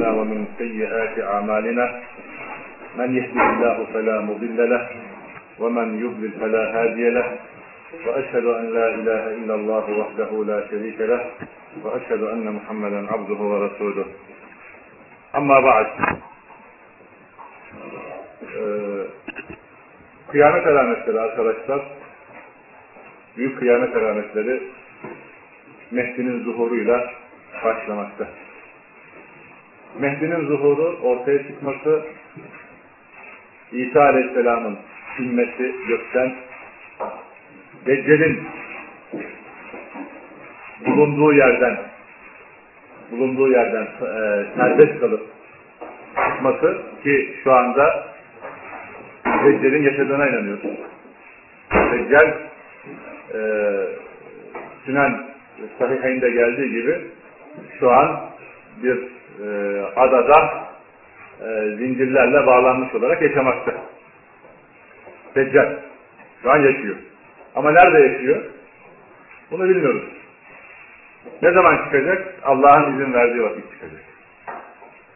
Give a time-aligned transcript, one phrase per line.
[0.00, 2.02] ومن سيئات أعمالنا
[2.96, 4.88] من يهده الله فلا مضل له
[5.58, 7.38] ومن يضلل فلا هادي له
[8.06, 11.30] وأشهد أن لا إله إلا الله وحده لا شريك له
[11.84, 14.06] وأشهد أن محمدا عبده ورسوله
[15.36, 15.86] أما بعد
[18.56, 19.06] ee,
[20.30, 21.80] kıyamet alametleri arkadaşlar
[23.36, 24.62] büyük kıyamet alametleri
[25.90, 27.10] Mehdi'nin zuhuruyla
[27.64, 28.26] başlamakta.
[30.00, 32.02] Mehdi'nin zuhuru ortaya çıkması
[33.72, 34.78] İsa Aleyhisselam'ın
[35.18, 36.34] inmesi gökten
[37.86, 38.42] Deccal'in
[40.86, 41.78] bulunduğu yerden
[43.10, 45.20] bulunduğu yerden e, serbest kalıp
[46.28, 48.08] çıkması ki şu anda
[49.24, 50.70] Deccal'in yaşadığına inanıyoruz.
[51.72, 52.32] Deccal
[53.34, 53.40] e,
[54.86, 55.26] Sünen
[55.78, 57.00] Sahihay'inde geldiği gibi
[57.80, 58.20] şu an
[58.82, 58.98] bir
[59.44, 59.46] e,
[59.96, 60.66] adada
[61.40, 63.72] e, zincirlerle bağlanmış olarak yaşamakta.
[65.34, 65.76] Deccal.
[66.42, 66.96] Şu an yaşıyor.
[67.54, 68.42] Ama nerede yaşıyor?
[69.50, 70.04] Bunu bilmiyoruz.
[71.42, 72.34] Ne zaman çıkacak?
[72.44, 74.00] Allah'ın izin verdiği vakit çıkacak.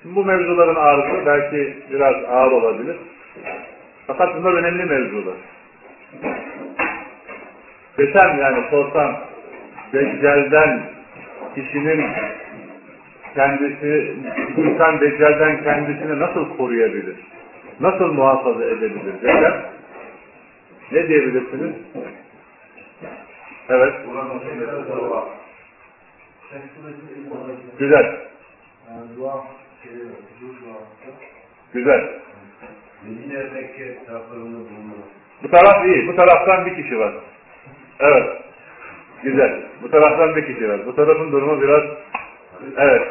[0.02, 2.96] Şimdi bu mevzuların ağrısı belki biraz ağır olabilir.
[4.06, 5.36] Fakat bunlar önemli mevzular.
[7.98, 9.16] Desem yani sorsam
[9.92, 10.82] Deccal'den
[11.54, 12.06] kişinin
[13.34, 14.14] kendisi,
[14.56, 17.16] insan Deccal'den kendisini nasıl koruyabilir?
[17.80, 19.22] Nasıl muhafaza edebilir?
[19.22, 19.62] Desem
[20.92, 21.74] ne diyebilirsiniz?
[23.68, 23.94] Evet.
[27.78, 28.16] Güzel.
[31.72, 32.08] Güzel.
[35.42, 36.08] Bu taraf iyi.
[36.08, 37.14] Bu taraftan bir kişi var.
[38.00, 38.42] Evet.
[39.22, 39.62] Güzel.
[39.82, 40.86] Bu taraftan bir kişi var.
[40.86, 41.82] Bu tarafın durumu biraz
[42.76, 43.08] evet.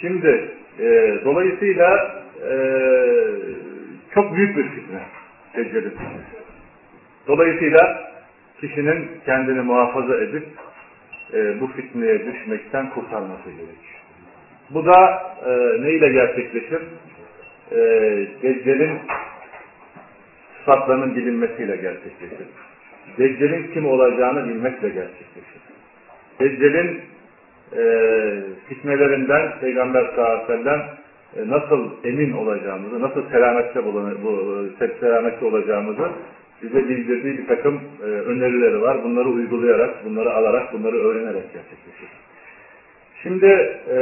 [0.00, 2.54] Şimdi e, dolayısıyla e,
[4.14, 5.00] çok büyük bir fitne.
[5.52, 5.96] Fitnesi.
[7.26, 8.12] Dolayısıyla
[8.60, 10.46] kişinin kendini muhafaza edip
[11.32, 14.00] e, bu fitneye düşmekten kurtarması gerekiyor.
[14.70, 16.80] Bu da e, ne ile gerçekleşir?
[17.72, 17.76] E,
[18.42, 18.98] Deccal'in
[20.58, 22.46] sıfatlarının bilinmesiyle gerçekleşir.
[23.18, 25.60] Deccal'in kim olacağını bilmekle gerçekleşir.
[26.40, 27.00] Deccal'in
[27.76, 27.84] e,
[28.68, 30.80] fitnelerinden Peygamber sallallahu
[31.36, 34.64] e, nasıl emin olacağımızı, nasıl selamette, bulan, bu,
[35.00, 36.08] selamette olacağımızı
[36.62, 39.04] bize bildirdiği bir takım e, önerileri var.
[39.04, 42.08] Bunları uygulayarak, bunları alarak, bunları öğrenerek gerçekleşir.
[43.22, 43.46] Şimdi
[43.90, 43.98] e,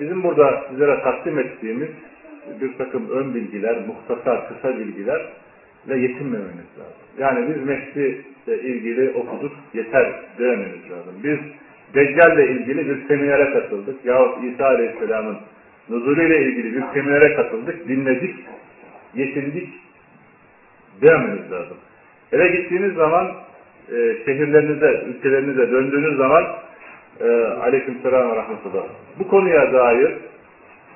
[0.00, 1.88] bizim burada sizlere takdim ettiğimiz
[2.60, 5.20] bir takım ön bilgiler, muhtasar, kısa bilgiler
[5.88, 7.00] ve yetinmememiz lazım.
[7.18, 11.14] Yani biz Mehdi ile ilgili okuduk, yeter dememiz lazım.
[11.24, 11.38] Biz
[11.94, 14.04] Deccal ile ilgili bir seminere katıldık.
[14.04, 15.36] Yahut İsa Aleyhisselam'ın
[15.88, 18.36] nuzulüyle ilgili bir seminere katıldık, dinledik,
[19.14, 19.68] yetindik
[21.02, 21.76] dememiz lazım.
[22.32, 23.32] Eve gittiğiniz zaman
[23.88, 26.44] e, şehirlerinize, ülkelerinize döndüğünüz zaman
[27.20, 27.26] e,
[27.62, 28.84] aleykümselam ve rahmetullah.
[29.18, 30.12] Bu konuya dair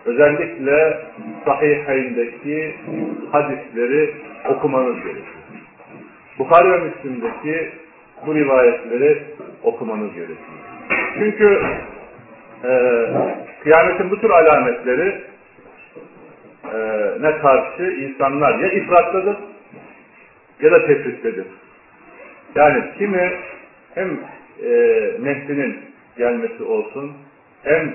[0.06, 0.98] özellikle
[1.44, 2.74] sahihayindeki
[3.32, 4.14] hadisleri
[4.48, 5.26] okumanız gerekiyor.
[6.38, 7.70] Bukhari ve Müslim'deki
[8.26, 9.22] bu rivayetleri
[9.62, 10.63] okumanız gerekiyor.
[11.18, 11.62] Çünkü
[12.64, 12.70] e,
[13.62, 15.20] kıyametin bu tür alametleri
[16.74, 16.78] e,
[17.20, 19.36] ne karşı insanlar ya ifrattadır
[20.60, 21.46] ya da tefrittedir.
[22.54, 23.32] Yani kimi
[23.94, 24.10] hem
[24.64, 24.70] e,
[25.18, 25.80] Mehdi'nin
[26.16, 27.12] gelmesi olsun
[27.62, 27.92] hem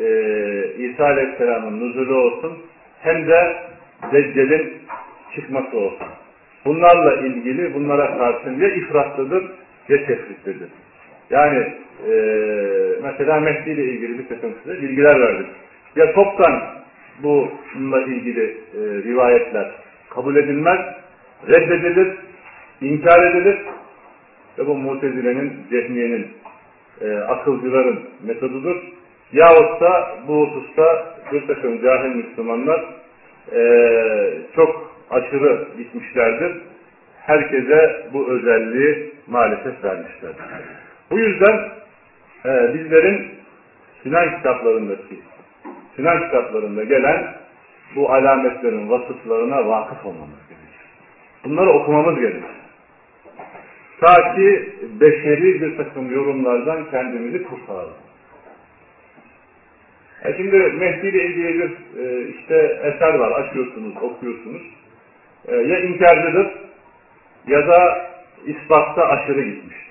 [0.00, 0.06] e,
[0.78, 2.58] İsa Aleyhisselam'ın nuzulu olsun
[3.02, 3.56] hem de
[4.12, 4.82] Deccal'in
[5.34, 6.06] çıkması olsun.
[6.64, 9.42] Bunlarla ilgili bunlara karşı ya ifratlıdır
[9.88, 10.68] ya tefritlidir.
[11.30, 11.74] Yani
[12.08, 12.12] e,
[13.02, 15.46] mesela Mehdi ile ilgili bir takım size bilgiler verdim.
[15.96, 16.62] Ya toptan
[17.22, 19.70] bununla ilgili e, rivayetler
[20.10, 20.80] kabul edilmez,
[21.48, 22.14] reddedilir,
[22.80, 23.58] inkar edilir
[24.58, 26.28] ve bu Mutezile'nin, Cehmiye'nin,
[27.00, 28.76] e, akılcıların metodudur.
[29.32, 32.84] Yahut da bu hususta bir takım cahil Müslümanlar
[33.52, 33.60] e,
[34.56, 36.52] çok aşırı gitmişlerdir.
[37.20, 40.79] Herkese bu özelliği maalesef vermişlerdir.
[41.10, 41.68] Bu yüzden
[42.44, 43.30] e, bizlerin
[44.02, 45.20] Sinan kitaplarındaki,
[45.96, 47.34] Sinan kitaplarında gelen
[47.96, 50.86] bu alametlerin vasıflarına vakıf olmamız gerekir.
[51.44, 52.44] Bunları okumamız gerekir.
[54.00, 57.94] Ta ki beşeri bir takım yorumlardan kendimizi kurtaralım.
[60.24, 64.62] E şimdi Mehdi ile ilgili bir e, işte eser var, açıyorsunuz, okuyorsunuz.
[65.48, 66.50] E, ya inkarcıdır
[67.46, 68.10] ya da
[68.46, 69.89] ispatta aşırı gitmiştir.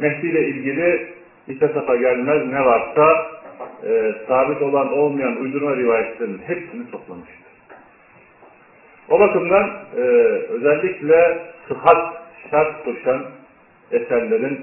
[0.00, 3.26] Mehdi ile ilgili İttisafa gelmez ne varsa
[3.84, 7.40] e, sabit olan olmayan uydurma rivayetlerin hepsini toplamıştır.
[9.08, 10.00] O bakımdan e,
[10.50, 11.38] özellikle
[11.68, 13.26] sıhhat şart koşan
[13.92, 14.60] eserlerin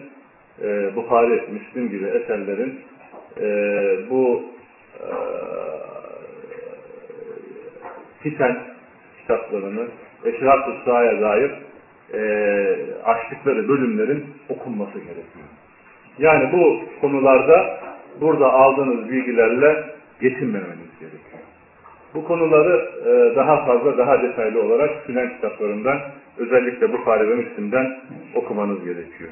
[0.63, 2.79] e, Buhari, Müslim gibi eserlerin
[3.41, 3.49] e,
[4.09, 4.43] bu
[4.99, 5.09] e,
[8.23, 8.57] fiten
[9.21, 9.87] kitaplarını
[10.25, 10.85] Eşraf-ı
[11.21, 11.53] dair
[12.13, 12.19] e,
[13.05, 15.47] açtıkları bölümlerin okunması gerekiyor.
[16.19, 17.79] Yani bu konularda
[18.21, 19.85] burada aldığınız bilgilerle
[20.21, 21.41] yetinmemeniz gerekiyor.
[22.13, 25.99] Bu konuları e, daha fazla, daha detaylı olarak Sünen kitaplarından,
[26.37, 27.99] özellikle Bukhari ve Müslim'den
[28.35, 29.29] okumanız gerekiyor.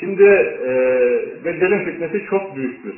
[0.00, 0.24] Şimdi
[0.64, 0.70] e,
[1.44, 2.94] Deccel'in fitnesi çok büyük bir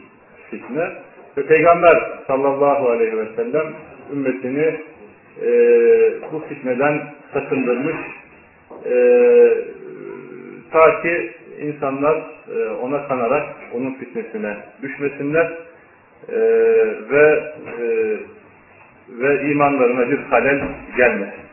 [0.50, 0.88] fitne.
[1.36, 3.66] Ve Peygamber sallallahu aleyhi ve sellem
[4.12, 4.80] ümmetini
[5.42, 5.50] e,
[6.32, 7.02] bu fitneden
[7.32, 7.96] sakındırmış.
[8.84, 8.94] E,
[10.72, 12.16] ta ki insanlar
[12.56, 15.52] e, ona kanarak onun fitnesine düşmesinler
[16.28, 16.38] e,
[17.10, 18.16] ve e,
[19.08, 20.60] ve imanlarına bir halel
[20.96, 21.44] gelmesin.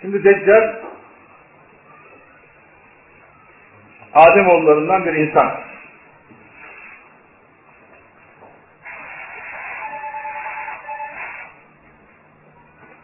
[0.00, 0.74] Şimdi Deccal
[4.14, 5.50] Adem oğullarından bir insan.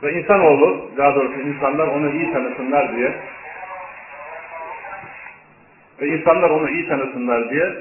[0.02, 3.14] Ve insanoğlu, daha doğrusu insanlar onu iyi tanısınlar diye
[6.00, 7.75] ve insanlar onu iyi tanısınlar diye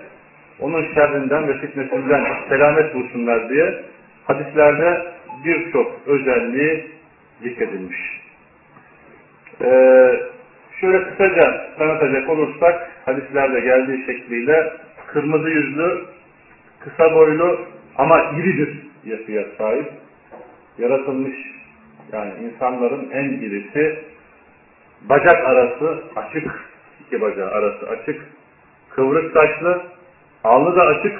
[0.60, 3.83] onun şerrinden ve fitnesinden selamet bulsunlar diye
[4.25, 5.06] hadislerde
[5.45, 6.88] birçok özelliği
[7.42, 8.21] zikredilmiş.
[9.62, 10.12] Ee,
[10.81, 14.74] şöyle kısaca tanıtacak olursak hadislerde geldiği şekliyle
[15.07, 16.06] kırmızı yüzlü,
[16.80, 17.62] kısa boylu
[17.98, 19.88] ama iridir yapıya sahip.
[20.77, 21.58] Yaratılmış
[22.13, 24.03] yani insanların en irisi
[25.01, 26.51] bacak arası açık,
[27.00, 28.21] iki bacağı arası açık,
[28.89, 29.81] kıvrık saçlı,
[30.44, 31.19] alnı da açık,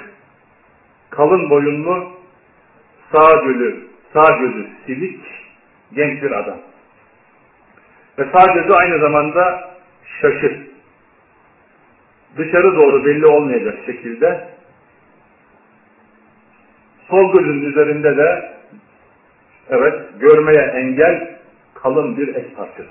[1.10, 2.12] kalın boyunlu,
[3.12, 5.20] sağ gözü, sağ gözü silik,
[5.94, 6.58] genç bir adam.
[8.18, 9.70] Ve sağ gözü aynı zamanda
[10.20, 10.70] şaşır.
[12.36, 14.48] Dışarı doğru belli olmayacak şekilde
[17.10, 18.59] sol gözün üzerinde de
[19.70, 21.38] evet görmeye engel
[21.74, 22.88] kalın bir et parçası.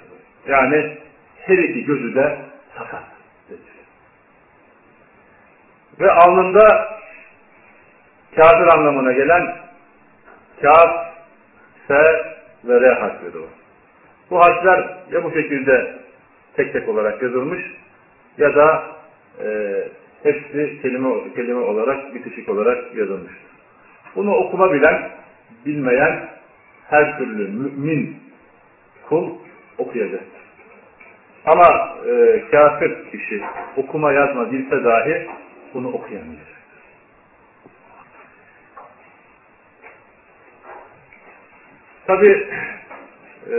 [0.48, 0.98] Yani
[1.42, 2.38] her iki gözü de
[2.78, 3.04] sakat.
[6.00, 6.90] Ve alnında
[8.36, 9.56] kafir anlamına gelen
[10.62, 10.90] kaf,
[11.88, 11.96] f
[12.66, 13.50] ve r harfleri var.
[14.32, 15.96] Bu harfler ya bu şekilde
[16.56, 17.62] tek tek olarak yazılmış
[18.38, 18.84] ya da
[19.44, 19.78] e,
[20.24, 23.34] hepsi kelime, kelime olarak, bitişik olarak yazılmış.
[24.16, 25.10] Bunu okuma bilen,
[25.66, 26.30] bilmeyen
[26.90, 28.18] her türlü mümin
[29.10, 29.30] kul
[29.78, 30.40] okuyacaktır.
[31.46, 33.44] Ama e, kafir kişi
[33.78, 35.28] okuma yazma bilse dahi
[35.74, 36.48] bunu okuyamayacak.
[42.08, 42.48] Tabi
[43.52, 43.56] e,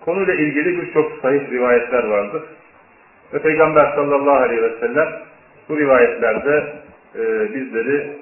[0.00, 2.42] konuyla ilgili birçok sahih rivayetler vardır.
[3.34, 5.08] Ve Peygamber sallallahu aleyhi ve sellem
[5.68, 6.72] bu rivayetlerde
[7.14, 8.12] e, bizleri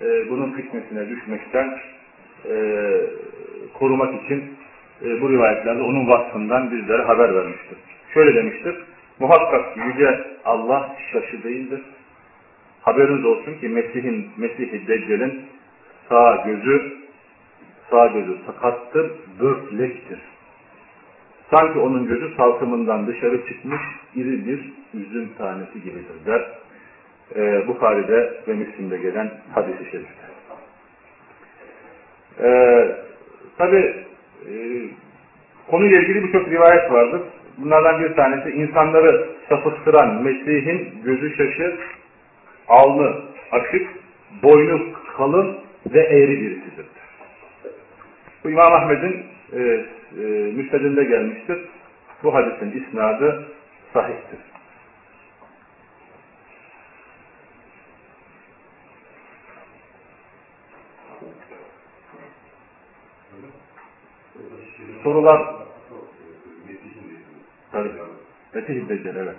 [0.00, 1.78] e, bunun fitnesine düşmekten
[2.48, 2.54] e,
[3.72, 4.44] korumak için
[5.04, 7.78] e, bu rivayetlerde onun vasfından bizlere haber vermiştir.
[8.14, 8.76] Şöyle demiştir,
[9.20, 11.80] muhakkak yüce Allah şaşı değildir.
[12.82, 15.42] Haberiniz olsun ki Mesih'in, Mesih-i Deccal'in
[16.08, 16.94] sağ gözü,
[17.90, 20.18] sağ gözü sakattır, börtlektir.
[21.50, 23.80] Sanki onun gözü salkımından dışarı çıkmış
[24.14, 26.48] iri bir üzüm tanesi gibidir der.
[27.36, 30.24] Ee, Bukhari'de ve Müslim'de gelen hadis-i şerifte.
[33.58, 34.54] Tabi e,
[35.70, 37.22] konuyla ilgili birçok rivayet vardır.
[37.58, 41.76] Bunlardan bir tanesi insanları sapıttıran Mesih'in gözü şaşı,
[42.68, 43.88] alnı açık,
[44.42, 45.56] boynu kalın
[45.86, 46.86] ve eğri birisidir.
[48.44, 51.58] Bu İmam Ahmet'in e, e, müstedinde gelmiştir.
[52.22, 53.46] Bu hadisin isnadı
[53.92, 54.53] sahihtir.
[65.04, 65.54] Sorular
[67.72, 67.90] Tabii.
[68.54, 69.36] Mesih-i Deccal evet.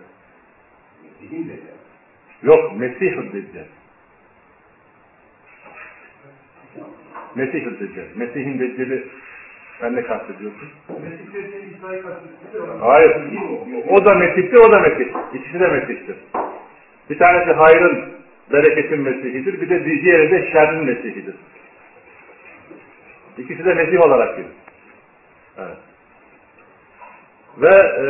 [2.43, 3.65] Yok Mesih-i Deccal.
[7.36, 8.05] Mesih-i Deccal.
[8.15, 9.03] Mesih'in Deccal'i
[9.79, 10.69] sen ne kastediyorsun?
[12.79, 13.15] Hayır.
[13.89, 15.05] O da Mesih'tir, o da Mesih.
[15.34, 16.15] İkisi de Mesih'tir.
[17.10, 18.10] Bir tanesi hayrın,
[18.51, 19.62] bereketin Mesih'idir.
[19.62, 21.36] Bir de diğeri de şerrin Mesih'idir.
[23.38, 24.64] İkisi de Mesih olarak gelir.
[27.62, 28.05] Ve e,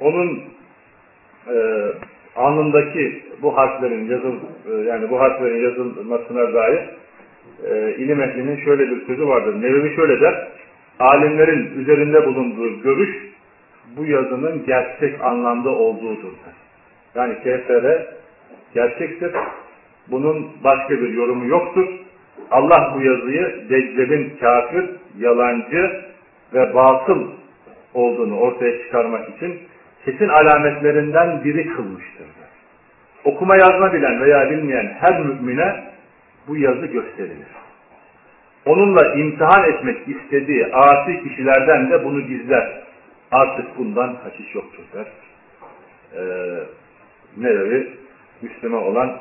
[0.00, 0.42] onun
[1.48, 1.56] e,
[2.36, 4.34] alnındaki bu harflerin yazıl
[4.70, 6.80] e, yani bu harflerin yazılmasına dair
[7.70, 9.62] e, ilim ehlinin şöyle bir sözü vardır.
[9.62, 10.48] Nevevi şöyle der.
[10.98, 13.28] Alimlerin üzerinde bulunduğu görüş
[13.96, 16.32] bu yazının gerçek anlamda olduğudur.
[17.14, 18.06] Yani KFR
[18.74, 19.32] gerçektir.
[20.10, 21.88] Bunun başka bir yorumu yoktur.
[22.50, 24.84] Allah bu yazıyı Deccal'in kafir,
[25.18, 26.00] yalancı
[26.54, 27.37] ve batıl
[27.98, 29.60] olduğunu ortaya çıkarmak için
[30.04, 32.26] kesin alametlerinden biri kılmıştır.
[33.24, 35.84] Okuma yazma bilen veya bilmeyen her mümine
[36.48, 37.48] bu yazı gösterilir.
[38.66, 42.82] Onunla imtihan etmek istediği asi kişilerden de bunu gizler.
[43.30, 45.06] Artık bundan kaçış yoktur der.
[46.14, 46.64] Ee,
[47.36, 47.90] Nevevi
[48.42, 49.20] Müslüman olan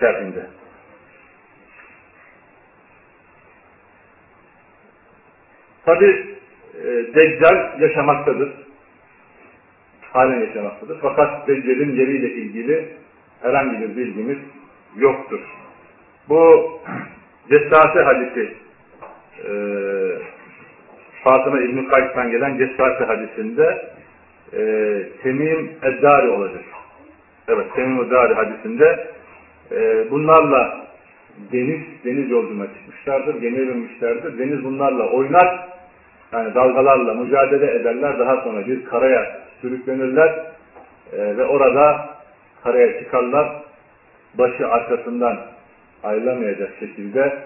[0.00, 0.46] şerhinde.
[5.84, 6.33] Tabi
[6.82, 8.52] e, Deccal yaşamaktadır.
[10.00, 10.98] Halen yaşamaktadır.
[11.02, 12.88] Fakat Deccal'in yeriyle ilgili
[13.42, 14.38] herhangi bir bilgimiz
[14.96, 15.40] yoktur.
[16.28, 16.70] Bu
[17.48, 18.54] Cessase hadisi
[19.48, 19.52] e,
[21.24, 23.94] Fatıma İbn-i Kays'tan gelen Cessase hadisinde
[24.52, 24.62] e,
[25.22, 26.64] Temim Eddari olacak.
[27.48, 29.06] Evet, Temim Eddari hadisinde
[29.72, 30.86] e, bunlarla
[31.52, 34.38] deniz, deniz yolculuğuna çıkmışlardır, gemiye binmişlerdir.
[34.38, 35.68] Deniz bunlarla oynar,
[36.34, 38.18] yani dalgalarla mücadele ederler.
[38.18, 40.28] Daha sonra bir karaya sürüklenirler
[41.12, 42.08] e, ve orada
[42.64, 43.48] karaya çıkarlar.
[44.38, 45.38] Başı arkasından
[46.02, 47.38] ayrılamayacak şekilde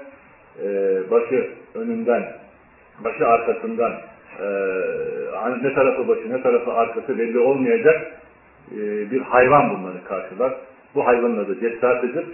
[0.63, 0.67] e,
[1.11, 2.33] başı önünden,
[3.05, 3.93] başı arkasından
[4.41, 4.47] e,
[5.35, 8.13] hani ne tarafı başı ne tarafı arkası belli olmayacak
[8.73, 10.55] e, bir hayvan bunları karşılar.
[10.95, 12.27] Bu hayvanın adı cesaretidir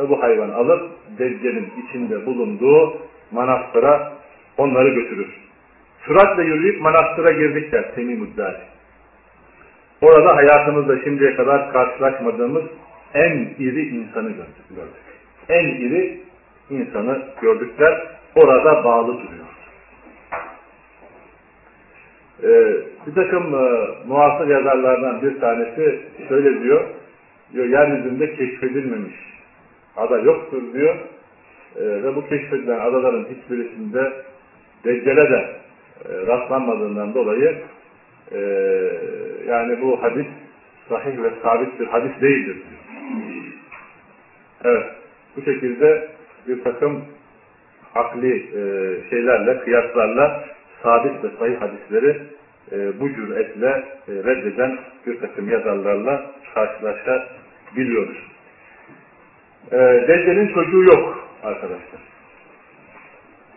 [0.00, 2.96] ve bu hayvan alıp Deccal'in içinde bulunduğu
[3.30, 4.12] manastıra
[4.58, 5.49] onları götürür.
[6.06, 8.56] Süratle yürüyüp manastıra girdikler Semih Muddari.
[10.00, 12.62] Orada hayatımızda şimdiye kadar karşılaşmadığımız
[13.14, 15.04] en iri insanı gördük.
[15.48, 16.20] En iri
[16.70, 18.02] insanı gördükler.
[18.34, 19.46] Orada bağlı duruyor.
[22.42, 22.76] Ee,
[23.06, 26.84] bir takım e, muasır yazarlardan bir tanesi şöyle diyor,
[27.52, 29.14] diyor yeryüzünde keşfedilmemiş
[29.96, 30.96] ada yoktur diyor
[31.76, 34.12] e, ve bu keşfedilen adaların hiçbirisinde
[34.84, 35.60] Deccale de
[36.08, 37.58] rastlanmadığından dolayı
[38.32, 38.38] e,
[39.46, 40.26] yani bu hadis
[40.88, 42.56] sahih ve sabit bir hadis değildir.
[44.64, 44.86] Evet.
[45.36, 46.08] Bu şekilde
[46.48, 47.04] bir takım
[47.94, 48.62] akli e,
[49.10, 50.44] şeylerle, kıyaslarla
[50.82, 52.22] sabit ve sahih hadisleri
[52.72, 58.30] e, bu cüretle e, reddeden bir takım yazarlarla karşılaşabiliyoruz.
[59.72, 59.78] E,
[60.08, 62.00] Deccal'in çocuğu yok arkadaşlar.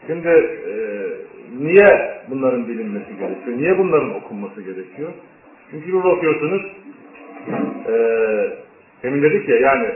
[0.08, 0.28] Şimdi
[0.68, 0.74] e,
[1.60, 1.88] niye
[2.30, 3.58] bunların bilinmesi gerekiyor?
[3.58, 5.12] Niye bunların okunması gerekiyor?
[5.72, 6.62] Çünkü bir bakıyorsunuz
[7.88, 7.96] e,
[9.04, 9.88] emin dedik ya yani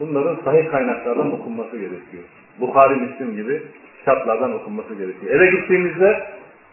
[0.00, 2.22] bunların sahih kaynaklardan okunması gerekiyor.
[2.60, 3.62] Bukhari, Müslim gibi
[3.98, 5.32] kitaplardan okunması gerekiyor.
[5.34, 6.26] Eve gittiğimizde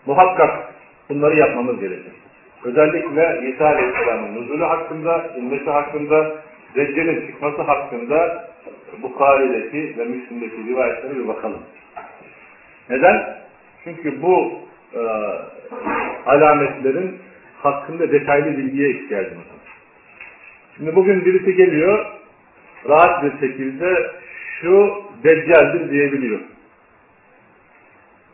[0.06, 0.74] muhakkak
[1.10, 2.16] bunları yapmamız gerekiyor.
[2.64, 6.36] Özellikle İsa Aleyhisselam'ın nuzulü hakkında, inmesi hakkında,
[6.76, 8.50] Deccal'in çıkması hakkında
[9.02, 11.60] Bukhari'deki ve Müslim'deki rivayetlere bir bakalım.
[12.90, 13.45] Neden?
[13.86, 14.60] Çünkü bu
[14.94, 15.01] e,
[16.25, 17.20] alametlerin
[17.63, 19.80] hakkında detaylı bilgiye ihtiyacımız var.
[20.77, 22.06] Şimdi bugün birisi geliyor,
[22.89, 24.12] rahat bir şekilde
[24.62, 26.39] şu deccaldir diyebiliyor.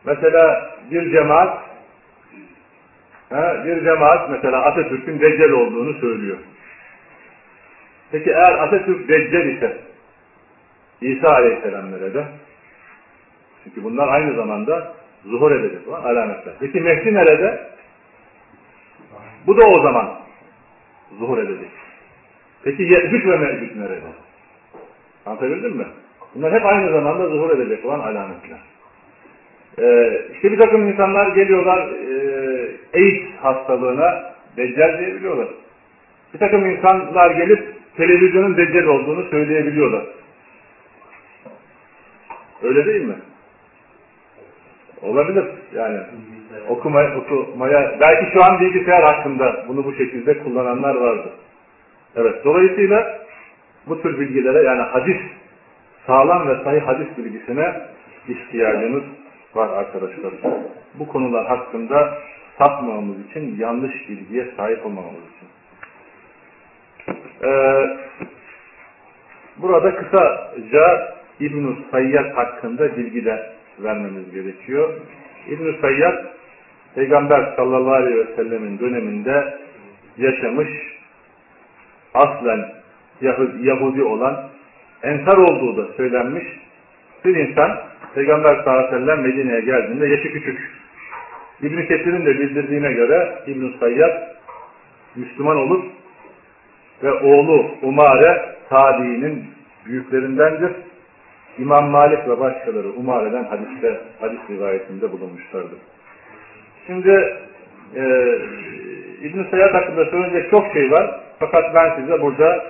[0.06, 1.60] Mesela bir cemaat
[3.30, 6.38] he, bir cemaat mesela Atatürk'ün deccal olduğunu söylüyor.
[8.12, 9.78] Peki eğer Atatürk deccal ise
[11.02, 12.26] İsa Aleyhisselam nerede?
[13.64, 16.54] Çünkü bunlar aynı zamanda zuhur edecek olan alametler.
[16.60, 17.68] Peki Mehdi nerede?
[19.48, 20.20] Bu da o zaman
[21.20, 21.70] zuhur edecek.
[22.64, 24.02] Peki Yecüc ve Mecüc nerede?
[25.26, 25.86] Anlatabildim mi?
[26.36, 28.60] Bunlar hep aynı zamanda zuhur edecek olan alametler.
[29.80, 32.18] Ee, işte bir takım insanlar geliyorlar e,
[32.96, 35.48] AIDS hastalığına deccal diyebiliyorlar.
[36.34, 40.04] Bir takım insanlar gelip televizyonun deccal olduğunu söyleyebiliyorlar.
[42.64, 43.16] Öyle değil mi?
[45.02, 46.00] Olabilir yani.
[46.70, 51.30] Okumaya, okumaya, belki şu an bilgisayar hakkında bunu bu şekilde kullananlar vardı.
[52.16, 53.20] Evet, dolayısıyla
[53.88, 55.18] bu tür bilgilere yani hadis,
[56.08, 57.82] sağlam ve sahih hadis bilgisine
[58.28, 59.04] ihtiyacımız
[59.56, 60.34] var arkadaşlar.
[60.96, 62.18] Bu konular hakkında
[62.58, 65.48] sapmamamız için, yanlış bilgiye sahip olmamamız için.
[67.44, 67.98] Ee,
[69.58, 74.94] burada kısaca İbn-i Sayyad hakkında bilgiler vermemiz gerekiyor.
[75.50, 76.26] İbn-i Sayyad
[76.96, 79.58] Peygamber sallallahu aleyhi ve sellemin döneminde
[80.18, 80.70] yaşamış
[82.14, 82.66] aslen
[83.62, 84.50] Yahudi, olan
[85.04, 86.46] Ensar olduğu da söylenmiş
[87.26, 87.82] bir insan
[88.16, 90.72] Peygamber sallallahu aleyhi ve sellem Medine'ye geldiğinde yaşı küçük.
[91.62, 94.32] İbn-i Kesir'in de bildirdiğine göre İbn-i Sayyad
[95.16, 95.84] Müslüman olur
[97.04, 99.46] ve oğlu Umare tabiinin
[99.86, 100.72] büyüklerindendir.
[101.58, 105.78] İmam Malik ve başkaları Umare'den hadiste, hadis rivayetinde bulunmuşlardır.
[106.88, 107.38] Şimdi
[107.96, 108.02] e,
[109.22, 111.20] İbn-i Sayyad hakkında söyleyecek çok şey var.
[111.40, 112.66] Fakat ben size burada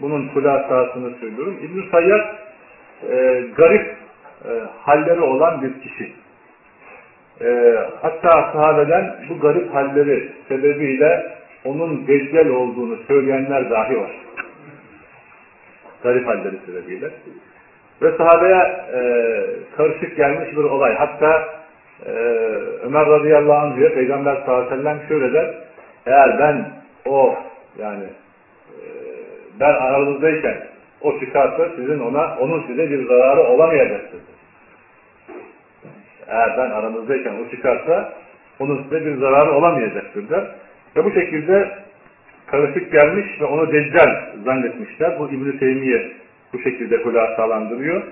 [0.00, 1.58] bunun kulasasını söylüyorum.
[1.62, 2.34] İbn-i Sayyad
[3.10, 3.96] e, garip
[4.44, 4.50] e,
[4.82, 6.12] halleri olan bir kişi.
[7.40, 11.32] E, hatta sahabeden bu garip halleri sebebiyle
[11.64, 14.10] onun deccal olduğunu söyleyenler dahi var.
[16.02, 17.10] Garip halleri sebebiyle.
[18.02, 19.00] Ve sahabeye e,
[19.76, 20.94] karışık gelmiş bir olay.
[20.94, 21.44] Hatta
[22.06, 22.10] e,
[22.82, 25.54] Ömer radıyallahu anh diyor, Peygamber sallallahu aleyhi ve sellem şöyle der,
[26.06, 26.66] eğer ben
[27.06, 27.34] o
[27.78, 28.86] yani e,
[29.60, 30.56] ben aranızdayken
[31.00, 34.20] o çıkarsa sizin ona, onun size bir zararı olamayacaktır.
[36.28, 38.12] Eğer ben aranızdayken o çıkarsa
[38.58, 40.44] onun size bir zararı olamayacaktır der.
[40.96, 41.70] Ve bu şekilde
[42.46, 44.10] karışık gelmiş ve onu deccal
[44.44, 45.18] zannetmişler.
[45.18, 46.12] Bu İbn-i Teymiye
[46.56, 48.02] bu şekilde hulasalandırıyor.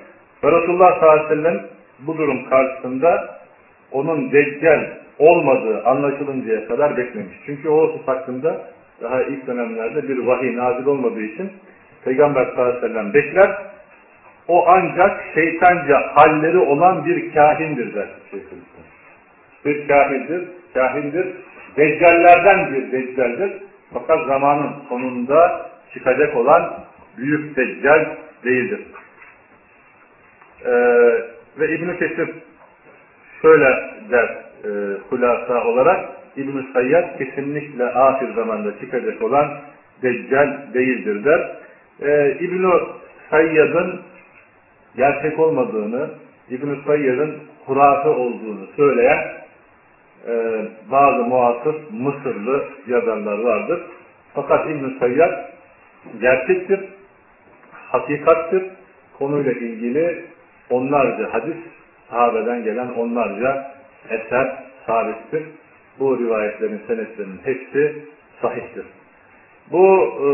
[0.44, 1.60] Ve Resulullah sallallahu aleyhi ve sellem
[1.98, 3.40] bu durum karşısında
[3.92, 4.86] onun deccal
[5.18, 7.36] olmadığı anlaşılıncaya kadar beklemiş.
[7.46, 8.60] Çünkü o husus hakkında
[9.02, 11.50] daha ilk dönemlerde bir vahiy nazil olmadığı için
[12.04, 13.50] Peygamber sallallahu aleyhi ve sellem bekler.
[14.48, 18.08] O ancak şeytanca halleri olan bir kahindir der.
[19.64, 21.26] Bir kahindir, kahindir.
[21.76, 23.52] Deccallerden bir deccaldir.
[23.92, 26.74] Fakat zamanın sonunda çıkacak olan
[27.18, 28.80] büyük deccal değildir.
[30.64, 30.70] Ee,
[31.58, 32.28] ve İbn-i Kesir
[33.42, 33.64] şöyle
[34.10, 34.68] der e,
[35.10, 39.58] hulasa olarak İbn-i Sayyad kesinlikle ahir zamanda çıkacak olan
[40.02, 41.56] deccal değildir der.
[42.02, 42.80] Ee, İbn-i
[43.30, 44.00] Sayyad'ın
[44.96, 46.08] gerçek olmadığını,
[46.50, 49.44] İbn-i Sayyad'ın hurafe olduğunu söyleyen
[50.26, 53.80] e, bazı muasır Mısırlı yazarlar vardır.
[54.35, 55.50] Fakat İbn-i Sayyad
[56.20, 56.80] gerçektir,
[57.94, 58.62] hakikattir.
[59.18, 60.24] Konuyla ilgili
[60.70, 61.57] onlarca hadis,
[62.11, 63.74] sahabeden gelen onlarca
[64.11, 65.42] eser sabittir.
[65.98, 68.04] Bu rivayetlerin senetlerinin hepsi
[68.42, 68.85] sahihtir.
[69.72, 70.28] Bu e,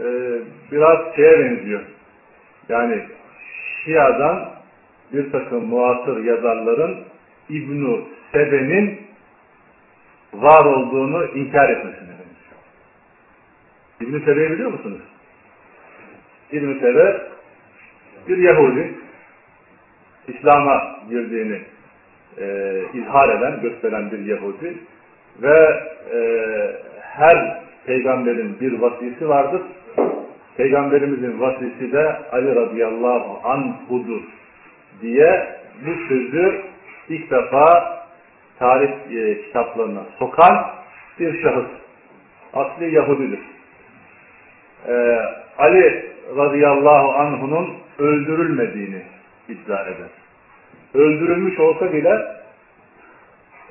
[0.00, 0.06] e,
[0.72, 1.80] biraz şeye benziyor.
[2.68, 3.02] Yani
[3.84, 4.50] Şia'dan
[5.12, 6.98] bir takım muasır yazarların
[7.48, 8.00] İbn-i
[8.32, 9.00] Sebe'nin
[10.34, 11.93] var olduğunu inkar benziyor.
[14.00, 15.00] İbn-i Sebe'yi biliyor musunuz?
[16.52, 17.22] İbn-i Sebe
[18.28, 18.94] bir Yahudi
[20.28, 21.60] İslam'a girdiğini
[22.38, 24.74] e, izhar eden, gösteren bir Yahudi
[25.42, 26.18] ve e,
[27.00, 29.62] her peygamberin bir vasisi vardır.
[30.56, 34.22] Peygamberimizin vasisi de Ali radıyallahu anhudur
[35.00, 35.46] diye
[35.86, 36.62] bu sözü
[37.08, 37.98] ilk defa
[38.58, 40.66] tarih e, kitaplarına sokan
[41.20, 41.66] bir şahıs.
[42.52, 43.53] Asli Yahudidir.
[44.88, 45.18] Ee,
[45.58, 46.04] Ali
[46.36, 49.02] radıyallahu anhunun öldürülmediğini
[49.48, 50.10] iddia eder.
[50.94, 52.22] Öldürülmüş olsa bile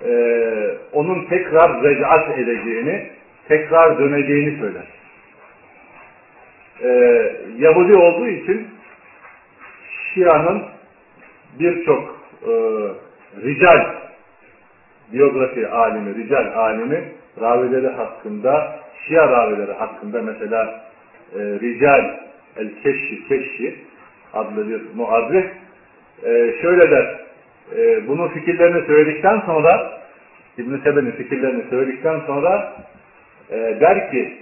[0.06, 0.12] e,
[0.94, 3.10] onun tekrar recat edeceğini,
[3.48, 4.86] tekrar döneceğini söyler.
[6.84, 8.68] Ee, Yahudi olduğu için
[10.14, 10.64] Şia'nın
[11.60, 12.52] birçok e,
[13.44, 13.96] rical
[15.14, 17.04] biyografi alimi, rical alimi
[17.42, 20.84] ravileri hakkında, Şia ravileri hakkında mesela
[21.36, 22.20] e, Rical
[22.58, 23.76] el-Keşşi Keşşi
[24.34, 25.44] adlı bir muarrih
[26.24, 27.20] e, şöyle der
[27.78, 30.02] e, bunun fikirlerini söyledikten sonra
[30.58, 32.74] İbn-i Sebe'nin fikirlerini söyledikten sonra
[33.50, 34.34] e, der ki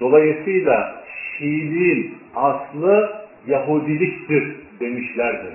[0.00, 1.04] dolayısıyla
[1.38, 3.12] Şiiliğin aslı
[3.46, 5.52] Yahudiliktir demişlerdir.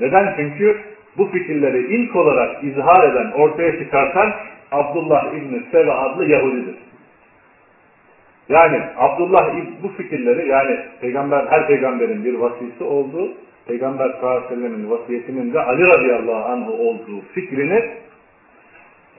[0.00, 0.34] Neden?
[0.36, 0.76] Çünkü
[1.18, 4.32] bu fikirleri ilk olarak izhar eden, ortaya çıkartan
[4.72, 6.74] Abdullah İbni Sebe adlı Yahudidir.
[8.48, 13.32] Yani Abdullah bu fikirleri yani peygamber her peygamberin bir vasisi olduğu,
[13.66, 17.90] peygamber sallallahu aleyhi ve sellemin vasiyetinin de Ali radıyallahu anh olduğu fikrini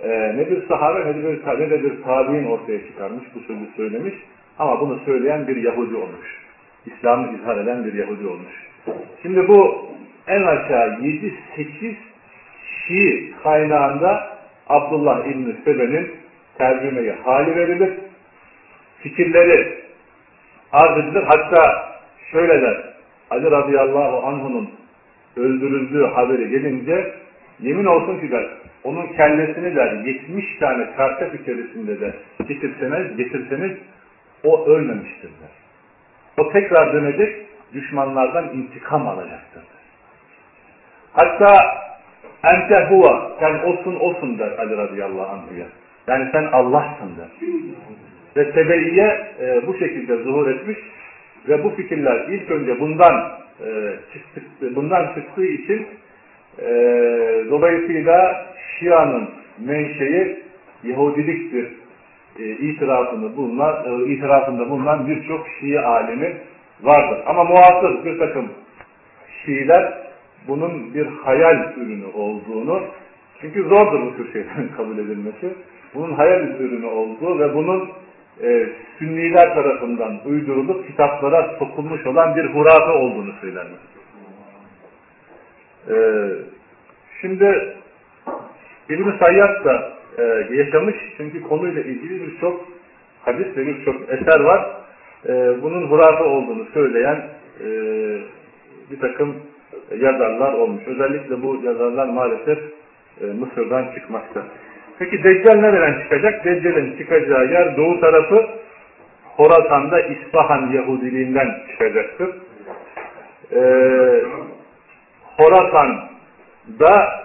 [0.03, 3.65] e, ne bir sahabe ne de bir, ne de bir tabi'in ortaya çıkarmış, bu sözü
[3.75, 4.13] söylemiş.
[4.59, 6.43] Ama bunu söyleyen bir Yahudi olmuş.
[6.85, 8.67] İslam'ı izhar eden bir Yahudi olmuş.
[9.21, 9.85] Şimdi bu
[10.27, 11.95] en aşağı 7-8
[12.87, 14.37] Şii kaynağında
[14.69, 16.11] Abdullah İbn-i Sebe'nin
[16.57, 17.93] tercümeyi hali verilir.
[19.03, 19.77] Fikirleri
[20.71, 21.23] arz edilir.
[21.23, 21.89] Hatta
[22.31, 22.93] şöyle der.
[23.29, 24.69] Ali radıyallahu anh'unun
[25.37, 27.13] öldürüldüğü haberi gelince
[27.59, 28.45] Yemin olsun ki der,
[28.83, 32.13] onun kellesini der 70 tane çarşaf içerisinde de
[32.47, 33.77] getirseniz, getirseniz
[34.43, 35.51] o ölmemiştir der.
[36.37, 39.63] O tekrar dönecek, düşmanlardan intikam alacaktır.
[41.13, 41.53] Hatta
[42.43, 45.67] ente huva, sen olsun olsun der Ali radıyallahu anh'a.
[46.07, 47.47] Yani sen Allah'sın der.
[48.37, 50.77] Ve tebeiye e, bu şekilde zuhur etmiş
[51.49, 53.31] ve bu fikirler ilk önce bundan
[53.65, 55.87] e, çıktı, bundan çıktığı için
[56.59, 56.65] e,
[57.49, 58.45] dolayısıyla
[58.79, 59.29] Şia'nın
[59.65, 60.39] menşei
[60.83, 61.67] Yahudiliktir
[62.39, 66.37] e, itirafını bulunan, e, itirafında bulunan birçok Şii alimi
[66.83, 67.23] vardır.
[67.25, 68.49] Ama muhasır bir takım
[69.45, 69.93] Şiiler
[70.47, 72.83] bunun bir hayal ürünü olduğunu
[73.41, 75.53] çünkü zordur bu tür şeylerin kabul edilmesi.
[75.95, 77.89] Bunun hayal ürünü olduğu ve bunun
[78.43, 83.79] e, Sünniler tarafından uydurulup kitaplara sokulmuş olan bir hurafe olduğunu söylenir.
[85.89, 85.95] E,
[87.21, 87.75] şimdi
[88.89, 90.23] İbn-i Sayyad da e,
[90.55, 92.67] yaşamış çünkü konuyla ilgili birçok
[93.25, 94.67] hadis ve birçok eser var.
[95.25, 97.27] E, bunun hurafe olduğunu söyleyen
[97.59, 97.67] e,
[98.91, 99.35] bir takım
[99.99, 100.83] yazarlar olmuş.
[100.87, 102.59] Özellikle bu yazarlar maalesef
[103.21, 104.43] e, Mısır'dan çıkmakta.
[104.99, 106.45] Peki Deccal nereden çıkacak?
[106.45, 108.47] Deccal'in çıkacağı yer doğu tarafı
[109.23, 112.29] Horasan'da İsfahan Yahudiliğinden çıkacaktır.
[113.51, 114.23] Ee,
[115.37, 117.23] Horasan'da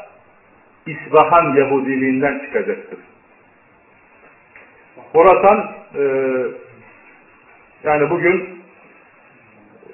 [0.87, 2.99] İsfahan Yahudiliğinden çıkacaktır.
[5.13, 6.03] Horasan e,
[7.85, 8.63] yani bugün
[9.87, 9.93] e,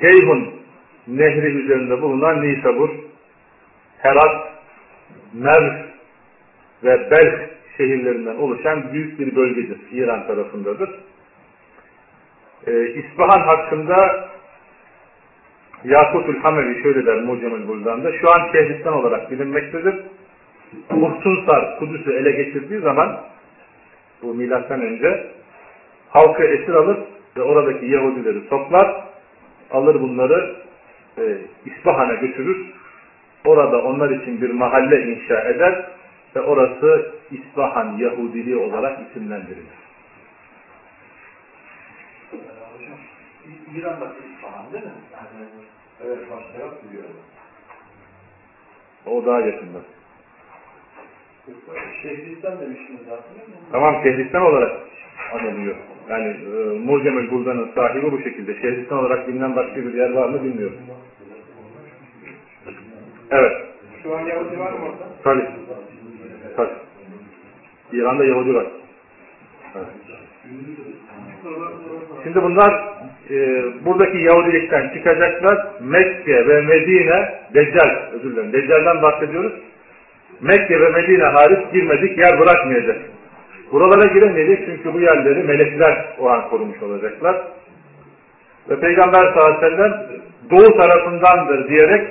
[0.00, 0.54] Geyhun
[1.08, 2.90] Nehri üzerinde bulunan Nisabur,
[3.98, 4.52] Herat,
[5.32, 5.89] Merv
[6.84, 9.78] ve Belh şehirlerinden oluşan büyük bir bölgedir.
[9.92, 10.90] İran tarafındadır.
[12.66, 14.28] Ee, İsfahan hakkında
[15.84, 18.12] Yakutul Hamevi şöyle der Mucemül Buldan'da.
[18.12, 19.94] Şu an Şehristan olarak bilinmektedir.
[20.90, 23.20] Muhtunsar Kudüs'ü ele geçirdiği zaman
[24.22, 25.26] bu milattan önce
[26.08, 26.98] halkı esir alır
[27.36, 29.04] ve oradaki Yahudileri toplar,
[29.70, 30.56] alır bunları
[31.18, 31.22] e,
[31.66, 32.66] İsfahan'a götürür.
[33.44, 35.86] Orada onlar için bir mahalle inşa eder
[36.36, 39.80] ve orası İsfahan Yahudiliği olarak isimlendirilir.
[42.30, 42.98] Hocam,
[43.76, 44.90] İran'da İsfahan değil mi?
[46.04, 47.16] Evet, başka yok biliyorum.
[49.06, 49.78] O daha yakında.
[52.02, 53.68] Şehristan demiştiniz hatırlıyor musunuz?
[53.72, 54.72] Tamam Şehristan olarak
[55.32, 55.76] anılıyor.
[56.08, 58.54] Yani e, Mucemel Buldan'ın sahibi bu şekilde.
[58.60, 60.76] Şehristan olarak bilinen başka bir yer var mı bilmiyorum.
[63.30, 63.52] Evet.
[64.02, 65.08] Şu an Yahudi var mı orada?
[65.24, 65.46] Tabii.
[66.56, 66.70] Tabii.
[67.92, 68.66] İran'da Yahudi var.
[69.76, 69.86] Evet.
[72.24, 72.84] Şimdi bunlar
[73.30, 75.66] e, buradaki Yahudilikten çıkacaklar.
[75.80, 79.52] Mekke ve Medine, Deccal, özür dilerim, Deccal'dan bahsediyoruz.
[80.40, 83.00] Mekke ve Medine hariç girmedik yer bırakmayacak.
[83.72, 87.36] Buralara giremeyecek çünkü bu yerleri melekler o an korumuş olacaklar.
[88.70, 90.06] Ve Peygamber sallallahu aleyhi ve sellem
[90.50, 92.08] doğu tarafındandır diyerek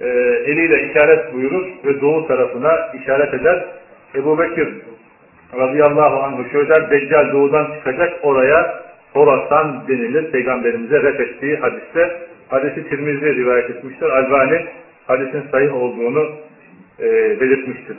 [0.00, 0.08] e,
[0.50, 3.64] eliyle işaret buyurur ve doğu tarafına işaret eder.
[4.14, 4.68] Ebu Bekir
[5.58, 10.32] radıyallahu anh şöyle der, Deccal doğudan çıkacak oraya Horasan denilir.
[10.32, 12.20] Peygamberimize ref ettiği hadiste.
[12.48, 14.06] Hadisi Tirmizi rivayet etmiştir.
[14.06, 14.66] Albani
[15.06, 16.30] hadisin sahih olduğunu
[17.00, 17.96] e, belirtmiştir.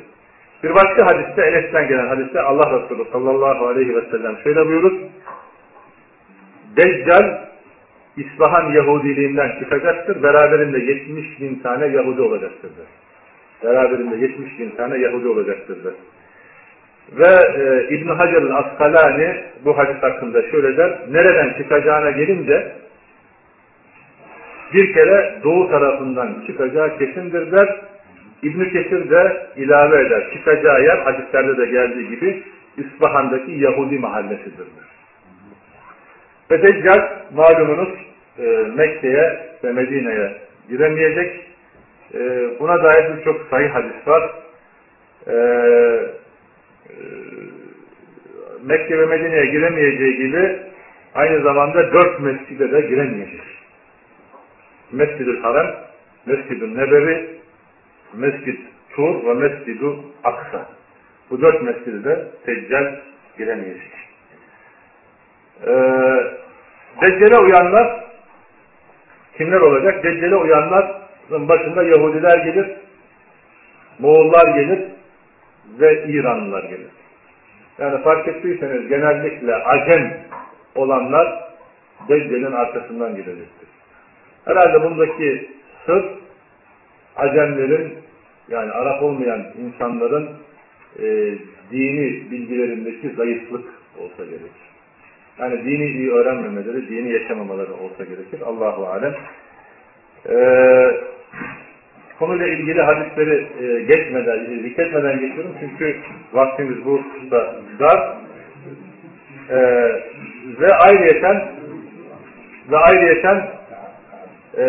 [0.63, 4.93] Bir başka hadiste Enes'ten gelen hadiste Allah Resulü sallallahu aleyhi ve sellem şöyle buyurur.
[6.77, 7.48] Deccal
[8.19, 10.23] İsfahan Yahudiliğinden çıkacaktır.
[10.23, 12.71] Beraberinde 70 bin tane Yahudi olacaktır.
[13.63, 15.77] Beraberinde 70 bin tane Yahudi olacaktır.
[17.17, 20.99] Ve e, İbn Hacer Askalani bu hadis hakkında şöyle der.
[21.11, 22.71] Nereden çıkacağına gelince
[24.73, 27.75] bir kere doğu tarafından çıkacağı kesindir der.
[28.43, 30.23] İbn Kesir de ilave eder.
[30.33, 32.43] Çıkacağı yer hadislerde de geldiği gibi
[32.77, 34.67] İsfahan'daki Yahudi mahallesidir.
[36.51, 37.89] Ve Deccal malumunuz
[38.37, 38.43] e,
[38.75, 40.37] Mekke'ye ve Medine'ye
[40.69, 41.45] giremeyecek.
[42.13, 42.19] E,
[42.59, 44.29] buna dair birçok sayı hadis var.
[45.27, 46.93] E, e,
[48.65, 50.59] Mekke ve Medine'ye giremeyeceği gibi
[51.15, 53.41] aynı zamanda dört mescide de giremeyecek.
[54.91, 55.67] Mescid-i Haram,
[56.25, 57.27] Mescid-i Nebevi,
[58.13, 58.57] Mescid
[58.95, 59.85] Tur ve Mescid-i
[60.23, 60.69] Aksa.
[61.29, 62.95] Bu dört mescide de Deccal
[63.37, 63.91] giremeyecek.
[65.67, 65.71] Ee,
[67.01, 68.08] Deccale uyanlar
[69.39, 70.03] kimler olacak?
[70.03, 72.67] Deccale uyanların başında Yahudiler gelir,
[73.99, 74.79] Moğollar gelir
[75.79, 76.89] ve İranlılar gelir.
[77.77, 80.17] Yani fark ettiyseniz genellikle Acem
[80.75, 81.49] olanlar
[82.09, 83.69] Deccal'in arkasından gelecektir.
[84.45, 85.49] Herhalde bundaki
[85.85, 86.05] sır
[87.15, 87.93] Acemlerin
[88.49, 90.29] yani Arap olmayan insanların
[90.99, 91.03] e,
[91.71, 93.65] dini bilgilerindeki zayıflık
[93.99, 94.68] olsa gerekir.
[95.39, 98.41] Yani dini iyi öğrenmemeleri, dini yaşamamaları olsa gerekir.
[98.45, 99.15] Allahu alem.
[100.29, 100.91] Ee,
[102.19, 105.95] konuyla ilgili hadisleri e, geçmeden, e, zikretmeden geçiyorum çünkü
[106.33, 108.17] vaktimiz bu da dar.
[109.49, 109.55] Ee,
[110.59, 111.51] ve ayrıyeten
[112.71, 113.47] ve ayrıyeten
[114.57, 114.65] e,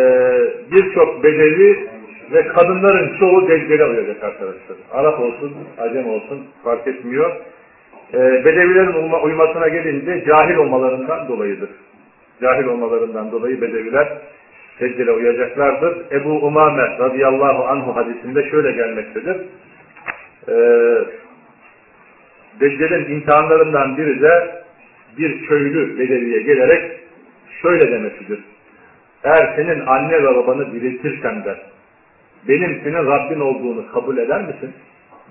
[0.72, 1.88] birçok bedevi
[2.32, 4.76] ve kadınların çoğu deccale uyacak arkadaşlar.
[4.92, 7.36] Arap olsun, Acem olsun fark etmiyor.
[8.14, 11.70] E, bedevilerin uyma, uymasına gelince cahil olmalarından dolayıdır.
[12.40, 14.08] Cahil olmalarından dolayı bedeviler
[14.80, 16.12] Deccale uyacaklardır.
[16.12, 19.36] Ebu Umame radıyallahu anhu hadisinde şöyle gelmektedir.
[20.48, 21.04] Ee,
[22.60, 24.62] Deccal'in imtihanlarından biri de
[25.18, 27.00] bir köylü bedeviye gelerek
[27.62, 28.44] şöyle demesidir.
[29.24, 31.56] Eğer senin anne ve babanı diriltirsen de
[32.48, 34.72] benim senin Rabbin olduğunu kabul eder misin?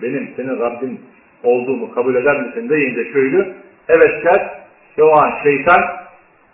[0.02, 1.02] Benim senin Rabbin
[1.43, 3.54] olduğumu kabul eder misin deyince köylü
[3.89, 4.49] evet der
[4.97, 5.82] ve o an şeytan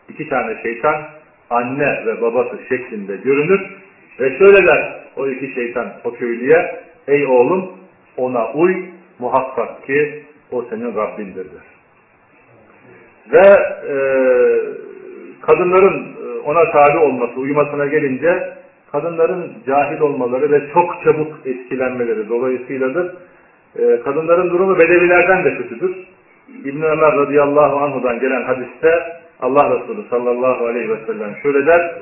[0.10, 0.96] iki tane şeytan
[1.50, 3.62] anne ve babası şeklinde görünür
[4.20, 7.72] ve şöyle der o iki şeytan o köylüye ey oğlum
[8.18, 8.86] ona uy
[9.20, 11.66] muhakkak ki o senin Rabbindir der.
[13.32, 13.48] Ve
[13.92, 13.96] e,
[15.42, 18.54] kadınların e, ona tabi olması, uyumasına gelince
[18.92, 23.16] kadınların cahil olmaları ve çok çabuk etkilenmeleri dolayısıyladır.
[23.80, 25.96] E, kadınların durumu bedevilerden de kötüdür.
[26.66, 29.04] İbn Ömer radıyallahu anhudan gelen hadiste
[29.40, 31.96] Allah Resulü sallallahu aleyhi ve sellem şöyle der,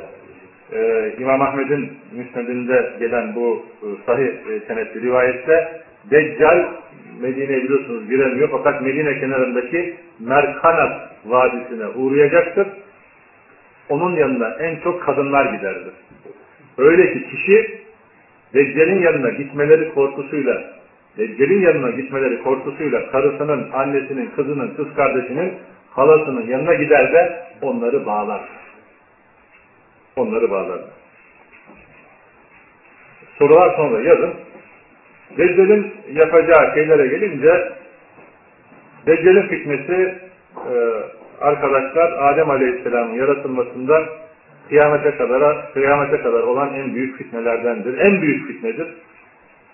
[0.73, 5.81] e, İmam Ahmet'in müsnedinde gelen bu e, sahih e, senetli rivayette
[6.11, 6.65] Deccal
[7.21, 12.67] Medine'ye biliyorsunuz giremiyor fakat Medine kenarındaki Merkanat Vadisi'ne uğrayacaktır.
[13.89, 15.89] Onun yanına en çok kadınlar giderdi.
[16.77, 17.83] Öyle ki kişi
[18.53, 20.72] Deccal'in yanına gitmeleri korkusuyla
[21.17, 25.53] Deccal'in yanına gitmeleri korkusuyla karısının, annesinin, kızının, kız kardeşinin,
[25.91, 28.41] halasının yanına gider de onları bağlar.
[30.15, 30.79] Onları bağlar.
[33.39, 34.33] Sorular sonra yazın.
[35.37, 37.73] Deccal'in yapacağı şeylere gelince
[39.05, 40.15] Deccal'in fitnesi
[40.55, 40.75] e,
[41.41, 44.05] arkadaşlar Adem Aleyhisselam'ın yaratılmasından
[44.69, 47.97] kıyamete kadar kıyamete kadar olan en büyük fitnelerdendir.
[47.97, 48.87] En büyük fitnedir.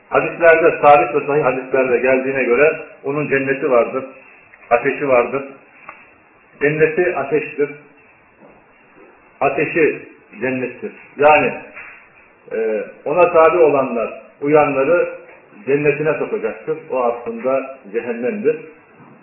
[0.09, 4.03] Hadislerde, sabit ve sahih hadislerde geldiğine göre onun cenneti vardır,
[4.69, 5.43] ateşi vardır.
[6.61, 7.69] Cenneti ateştir,
[9.41, 10.09] ateşi
[10.41, 10.91] cennettir.
[11.17, 11.53] Yani
[12.53, 15.09] e, ona tabi olanlar, uyanları
[15.65, 16.77] cennetine sokacaktır.
[16.91, 18.57] O aslında cehennemdir.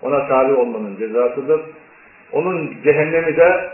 [0.02, 1.60] Ona tabi olmanın cezasıdır.
[2.32, 3.70] Onun cehennemi de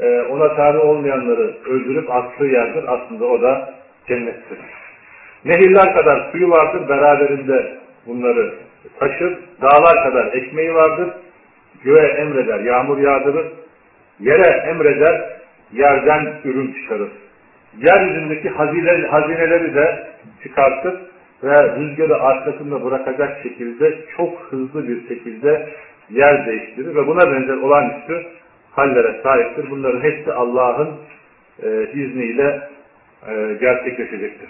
[0.00, 2.84] e, ona tabi olmayanları öldürüp attığı yerdir.
[2.86, 3.74] Aslında o da
[4.08, 4.58] cennettir.
[5.44, 8.54] Nehirler kadar suyu vardır, beraberinde bunları
[8.98, 9.38] taşır.
[9.62, 11.10] Dağlar kadar ekmeği vardır.
[11.84, 13.46] Göğe emreder, yağmur yağdırır.
[14.20, 15.30] Yere emreder,
[15.72, 17.08] yerden ürün çıkarır.
[17.78, 20.06] Yeryüzündeki hazineleri, hazineleri de
[20.42, 21.00] çıkartır
[21.42, 25.68] ve rüzgarı arkasında bırakacak şekilde çok hızlı bir şekilde
[26.10, 28.26] yer değiştirir ve buna benzer olağanüstü
[28.70, 29.70] hallere sahiptir.
[29.70, 30.88] Bunların hepsi Allah'ın
[31.62, 32.60] e, izniyle
[33.28, 34.48] e, gerçekleşecektir.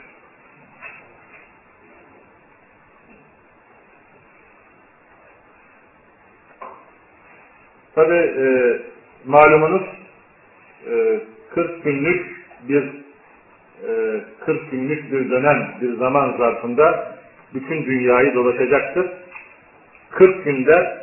[8.00, 8.46] Tabi e,
[9.26, 9.82] malumunuz
[10.90, 11.20] e,
[11.54, 12.26] 40 günlük
[12.68, 12.82] bir
[13.88, 17.16] e, 40 günlük bir dönem, bir zaman zarfında
[17.54, 19.06] bütün dünyayı dolaşacaktır.
[20.10, 20.98] 40 günde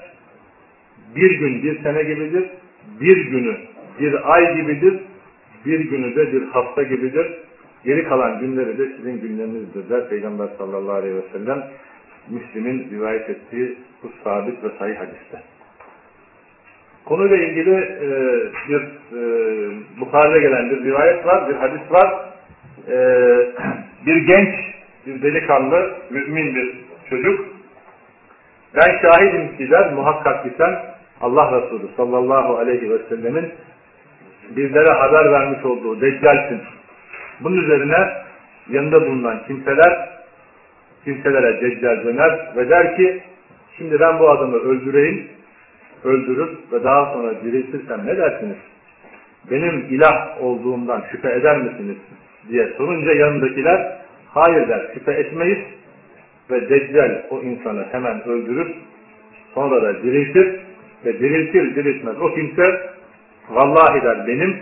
[1.16, 2.50] bir gün bir sene gibidir,
[3.02, 3.58] bir günü
[4.00, 5.00] bir ay gibidir,
[5.66, 7.28] bir günü de bir hafta gibidir.
[7.86, 11.64] Geri kalan günleri de sizin günlerinizdir der Peygamber sallallahu aleyhi ve sellem
[12.30, 15.57] Müslim'in rivayet ettiği bu sabit ve sahih hadiste.
[17.08, 18.10] Konuyla ilgili e,
[18.70, 19.22] bir e,
[20.00, 22.26] Bukhari'de gelen bir rivayet var, bir hadis var.
[22.88, 22.98] E,
[24.06, 24.56] bir genç,
[25.06, 26.76] bir delikanlı, mümin bir
[27.10, 27.46] çocuk.
[28.76, 30.80] Ben şahidim ki muhakkak ki sen
[31.22, 33.52] Allah Resulü sallallahu aleyhi ve sellemin
[34.56, 36.62] bizlere haber vermiş olduğu deccalsin.
[37.40, 37.98] Bunun üzerine
[38.70, 40.10] yanında bulunan kimseler
[41.04, 43.22] kimselere deccal döner ve der ki
[43.78, 45.37] şimdi ben bu adamı öldüreyim
[46.04, 48.58] öldürür ve daha sonra diriltirsem ne dersiniz?
[49.52, 51.98] Benim ilah olduğumdan şüphe eder misiniz?
[52.50, 53.98] diye sorunca yanındakiler
[54.34, 55.58] hayır der şüphe etmeyiz
[56.52, 58.68] ve Deccal o insanı hemen öldürür
[59.54, 60.60] sonra da diriltir
[61.06, 62.82] ve diriltir diriltmez o kimse
[63.50, 64.58] vallahi der benim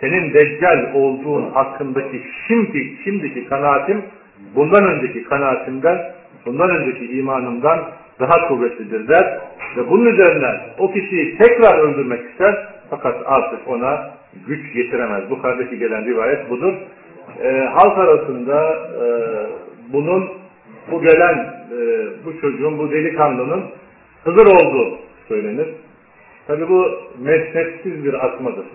[0.00, 4.02] senin Deccal olduğun hakkındaki şimdi, şimdiki kanaatim
[4.54, 6.12] bundan önceki kanaatimden,
[6.46, 7.84] bundan önceki imanımdan
[8.20, 9.38] daha kuvvetlidirler
[9.76, 14.10] ve bunun üzerinden o kişiyi tekrar öldürmek ister fakat artık ona
[14.46, 15.30] güç getiremez.
[15.30, 16.74] Bukhari'deki gelen rivayet budur.
[17.42, 19.06] E, halk arasında e,
[19.92, 20.28] bunun
[20.90, 23.64] bu gelen e, bu çocuğun, bu delikanlının
[24.24, 24.98] Hızır olduğu
[25.28, 25.68] söylenir.
[26.46, 28.66] Tabi bu mesnetsiz bir atmadır.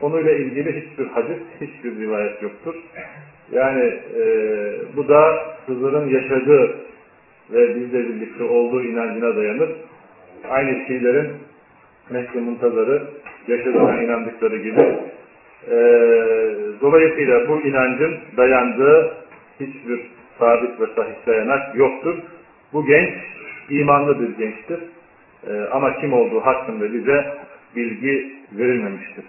[0.00, 2.74] Konuyla ilgili hiçbir hadis, hiçbir rivayet yoktur.
[3.52, 3.84] Yani
[4.18, 4.22] e,
[4.96, 6.76] bu da Hızır'ın yaşadığı
[7.50, 9.70] ve bizle birlikte olduğu inancına dayanır.
[10.50, 11.32] Aynı şeylerin
[12.10, 13.02] Mehdi Muntazar'ı
[13.48, 14.80] yaşadığına inandıkları gibi.
[15.70, 15.76] E,
[16.80, 19.12] dolayısıyla bu inancın dayandığı
[19.60, 20.00] hiçbir
[20.38, 22.14] sabit ve sahih dayanak yoktur.
[22.72, 23.14] Bu genç
[23.70, 24.78] imanlı bir gençtir.
[25.48, 27.34] E, ama kim olduğu hakkında bize
[27.76, 29.24] bilgi verilmemiştir.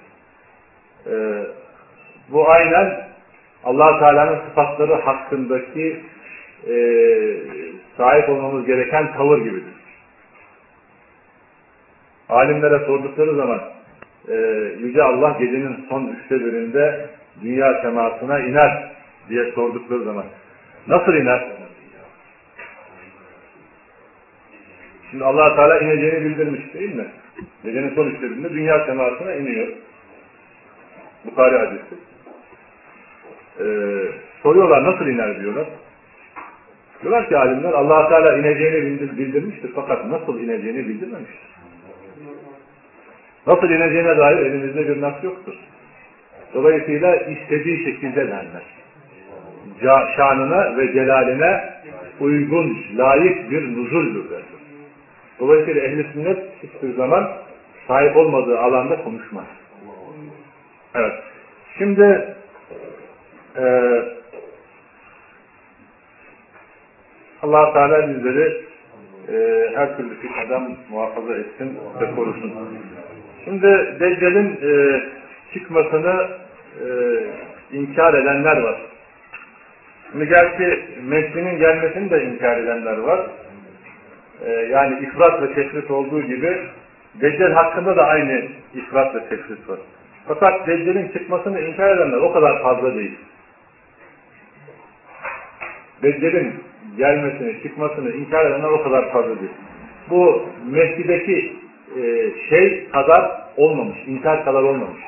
[1.08, 1.14] E,
[2.30, 3.08] bu aynen
[3.64, 6.00] allah Teala'nın sıfatları hakkındaki
[6.68, 6.74] e,
[7.98, 9.74] sahip olmamız gereken tavır gibidir.
[12.30, 13.62] Alimlere sordukları zaman
[14.28, 14.36] e,
[14.80, 17.10] Yüce Allah gecenin son üçte birinde
[17.42, 18.92] dünya semasına iner
[19.30, 20.26] diye sordukları zaman
[20.88, 21.44] nasıl iner?
[25.12, 27.06] Şimdi allah Teala ineceğini bildirmiş değil mi?
[27.64, 29.68] Gecenin son üçte birinde dünya semasına iniyor.
[31.26, 31.96] Bukhari hadisi.
[33.60, 33.64] Ee,
[34.44, 35.66] soruyorlar nasıl iner diyorlar.
[37.02, 41.58] Diyorlar ki alimler allah Teala ineceğini bildirmiştir fakat nasıl ineceğini bildirmemiştir.
[43.48, 45.54] Nasıl ineceğine dair elimizde bir nas yoktur.
[46.54, 48.64] Dolayısıyla istediği şekilde derler.
[50.16, 51.74] Şanına ve celaline
[52.20, 54.58] uygun, layık bir nuzuldür derler.
[55.40, 57.32] Dolayısıyla ehli sünnet hiçbir zaman
[57.88, 59.46] sahip olmadığı alanda konuşmaz.
[60.96, 61.14] Evet.
[61.78, 62.36] Şimdi
[63.58, 63.64] e,
[67.42, 68.62] allah Teala bizleri
[69.34, 72.54] e, her türlü fitneden muhafaza etsin ve korusun.
[73.46, 75.02] Şimdi Deccal'in e,
[75.54, 76.28] çıkmasını
[76.84, 76.88] e,
[77.78, 78.82] inkar edenler var.
[80.12, 83.20] Şimdi gerçi Mehdi'nin gelmesini de inkar edenler var.
[84.46, 86.58] E, yani ifrat ve tefrit olduğu gibi
[87.22, 89.80] Deccal hakkında da aynı ifrat ve tefrit var.
[90.28, 93.18] Fakat Deccal'in çıkmasını inkar edenler o kadar fazla değil.
[96.04, 96.67] Deccal'in
[96.98, 99.52] gelmesini, çıkmasını inkar edenler o kadar fazla değil.
[100.10, 101.56] Bu Mehdi'deki
[101.98, 105.02] e, şey kadar olmamış, inkar kadar olmamış.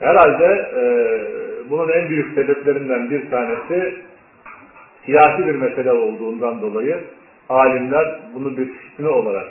[0.00, 0.82] Herhalde e,
[1.70, 3.94] bunun en büyük sebeplerinden bir tanesi
[5.06, 7.00] siyasi bir mesele olduğundan dolayı
[7.48, 9.48] alimler bunu bir fitne olarak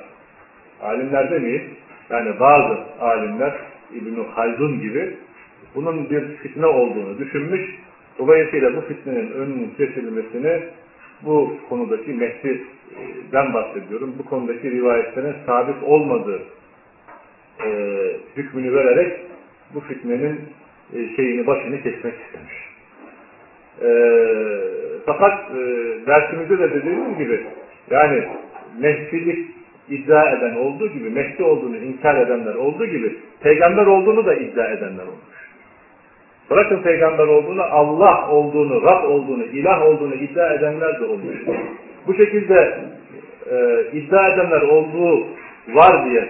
[0.82, 1.62] alimler demeyiz,
[2.10, 3.53] yani bazı alimler
[3.93, 5.15] İbn-i Haldun gibi
[5.75, 7.62] bunun bir fitne olduğunu düşünmüş.
[8.19, 10.60] Dolayısıyla bu fitnenin önünün kesilmesini
[11.21, 14.13] bu konudaki Mehdi'den bahsediyorum.
[14.19, 16.41] Bu konudaki rivayetlerin sabit olmadığı
[17.65, 17.69] e,
[18.38, 19.19] hükmünü vererek
[19.73, 20.39] bu fitnenin
[20.93, 22.53] e, şeyini başını kesmek istemiş.
[23.82, 23.89] E,
[25.06, 25.62] fakat e,
[26.08, 27.43] dersimizde de dediğimiz gibi
[27.89, 28.23] yani
[28.80, 29.49] Mehdilik
[29.89, 35.03] iddia eden olduğu gibi, Mehdi olduğunu inkar edenler olduğu gibi, peygamber olduğunu da iddia edenler
[35.03, 35.37] olmuş.
[36.49, 41.38] Bırakın peygamber olduğunu, Allah olduğunu, Rab olduğunu, ilah olduğunu iddia edenler de olmuş.
[42.07, 42.77] Bu şekilde
[43.51, 45.27] e, iddia edenler olduğu
[45.67, 46.29] var diye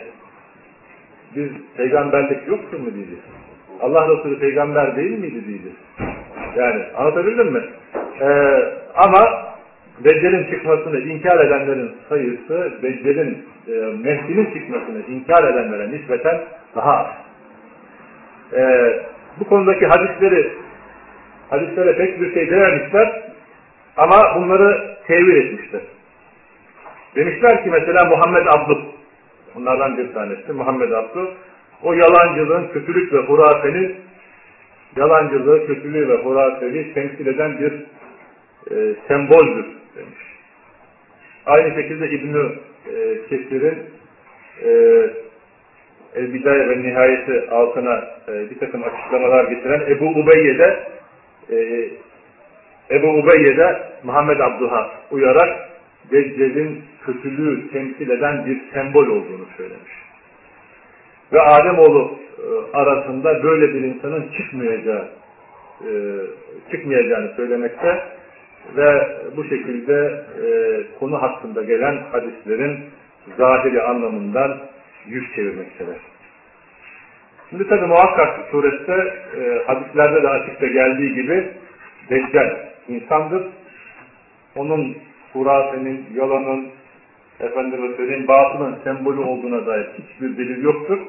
[1.35, 3.23] biz peygamberlik yoktur mu diyeceğiz?
[3.81, 5.77] Allah Resulü peygamber değil miydi diyeceğiz?
[6.57, 7.61] Yani anlatabildim mi?
[8.21, 8.59] Ee,
[8.95, 9.47] ama
[10.03, 13.71] Deccal'in çıkmasını inkar edenlerin sayısı Deccal'in e,
[14.03, 16.41] Mehdi'nin çıkmasını inkar edenlere nispeten
[16.75, 17.07] daha az.
[18.53, 18.99] Ee,
[19.39, 20.51] bu konudaki hadisleri
[21.49, 23.23] hadislere pek bir şey dememişler
[23.97, 25.81] ama bunları tevil etmişler.
[27.15, 28.77] Demişler ki mesela Muhammed Abdü
[29.55, 31.27] bunlardan bir tanesi Muhammed Abdü
[31.83, 33.95] o yalancılığın kötülük ve hurafenin
[34.95, 37.73] yalancılığı, kötülüğü ve hurafeliği temsil eden bir
[38.71, 40.19] e, semboldür demiş.
[41.45, 42.51] Aynı şekilde İbn-i
[42.93, 43.77] e, Kesir'in
[44.63, 44.69] e,
[46.15, 50.79] El Bidaye ve Nihayeti altına e, bir takım açıklamalar getiren Ebu Ubeyye'de
[51.51, 51.87] e,
[52.91, 55.69] Ebu Ubeyye'de Muhammed Abduh'a uyarak
[56.11, 59.93] Deccal'in kötülüğü temsil eden bir sembol olduğunu söylemiş.
[61.33, 65.07] Ve Ademoğlu e, arasında böyle bir insanın çıkmayacağı
[65.81, 65.91] e,
[66.71, 68.03] çıkmayacağını söylemekte
[68.75, 70.47] ve bu şekilde e,
[70.99, 72.79] konu hakkında gelen hadislerin
[73.37, 74.57] zahiri anlamından
[75.07, 75.97] yüz çevirmektedir.
[77.49, 81.47] Şimdi tabi muhakkak surette e, hadislerde de açıkça geldiği gibi
[82.09, 82.55] Deccal
[82.87, 83.43] insandır.
[84.55, 84.97] Onun
[85.33, 86.67] hurafenin, yalanın,
[87.39, 90.99] efendime söyleyeyim batılın sembolü olduğuna dair hiçbir delil yoktur.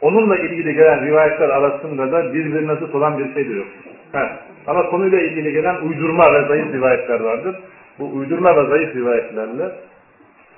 [0.00, 3.90] Onunla ilgili gelen rivayetler arasında da birbirine zıt olan bir şey de yoktur.
[4.12, 4.38] Ha.
[4.66, 7.56] Ama konuyla ilgili gelen uydurma ve zayıf rivayetler vardır.
[7.98, 9.72] Bu uydurma ve zayıf rivayetlerle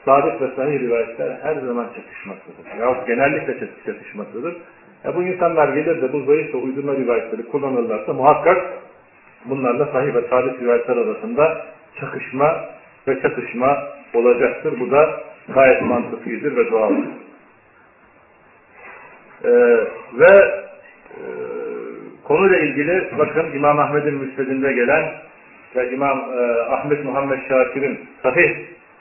[0.07, 2.81] sabit ve sahih rivayetler her zaman çakışmaktadır.
[2.81, 4.57] Yahut genellikle çakışmaktadır.
[5.05, 8.73] Ya bu insanlar gelir de bu zayıf ve uydurma rivayetleri kullanırlarsa muhakkak
[9.45, 11.67] bunlarla sahih ve sabit rivayetler arasında
[12.01, 12.65] çakışma
[13.09, 13.83] ve çatışma
[14.15, 14.81] olacaktır.
[14.81, 15.21] Bu da
[15.55, 17.07] gayet mantıklıdır ve doğaldır.
[19.45, 19.51] Ee,
[20.15, 20.33] ve
[21.11, 21.21] e,
[22.25, 25.13] konuyla ilgili bakın İmam Ahmet'in müsvedinde gelen
[25.77, 28.57] ve İmam e, Ahmet Muhammed Şakir'in sahih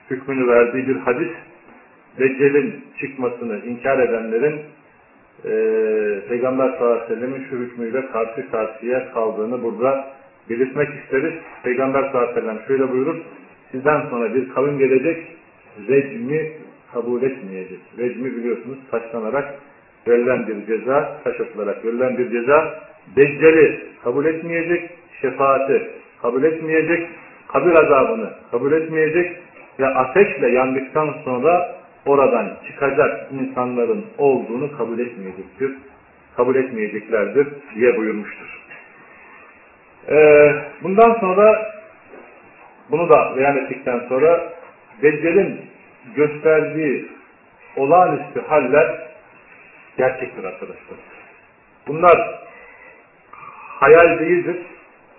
[0.10, 1.32] hükmünü verdiği bir hadis
[2.20, 4.62] Deccal'in çıkmasını inkar edenlerin
[5.46, 5.52] e,
[6.30, 10.08] Peygamber sallallahu aleyhi ve sellem'in şu hükmüyle karşı karşıya kaldığını burada
[10.50, 11.34] belirtmek isteriz.
[11.64, 13.16] Peygamber sallallahu aleyhi ve sellem şöyle buyurur.
[13.72, 15.28] Sizden sonra bir kavim gelecek
[15.90, 16.52] recmi
[16.94, 17.80] kabul etmeyecek.
[17.98, 19.56] Recmi biliyorsunuz taşlanarak
[20.08, 22.80] verilen bir ceza, taş atılarak verilen bir ceza.
[23.16, 24.90] Deccali kabul etmeyecek,
[25.22, 25.90] şefaati
[26.22, 27.10] kabul etmeyecek,
[27.48, 29.38] kabir azabını kabul etmeyecek
[29.80, 35.72] ve ateşle yandıktan sonra oradan çıkacak insanların olduğunu kabul etmeyecektir.
[36.38, 38.60] Kabul etmeyeceklerdir diye buyurmuştur.
[40.10, 41.72] Ee, bundan sonra
[42.92, 44.54] bunu da beyan ettikten sonra
[45.02, 45.62] Deccal'in
[46.16, 47.08] gösterdiği
[47.76, 49.08] olağanüstü haller
[49.98, 50.98] gerçektir arkadaşlar.
[51.88, 52.40] Bunlar
[53.80, 54.58] hayal değildir,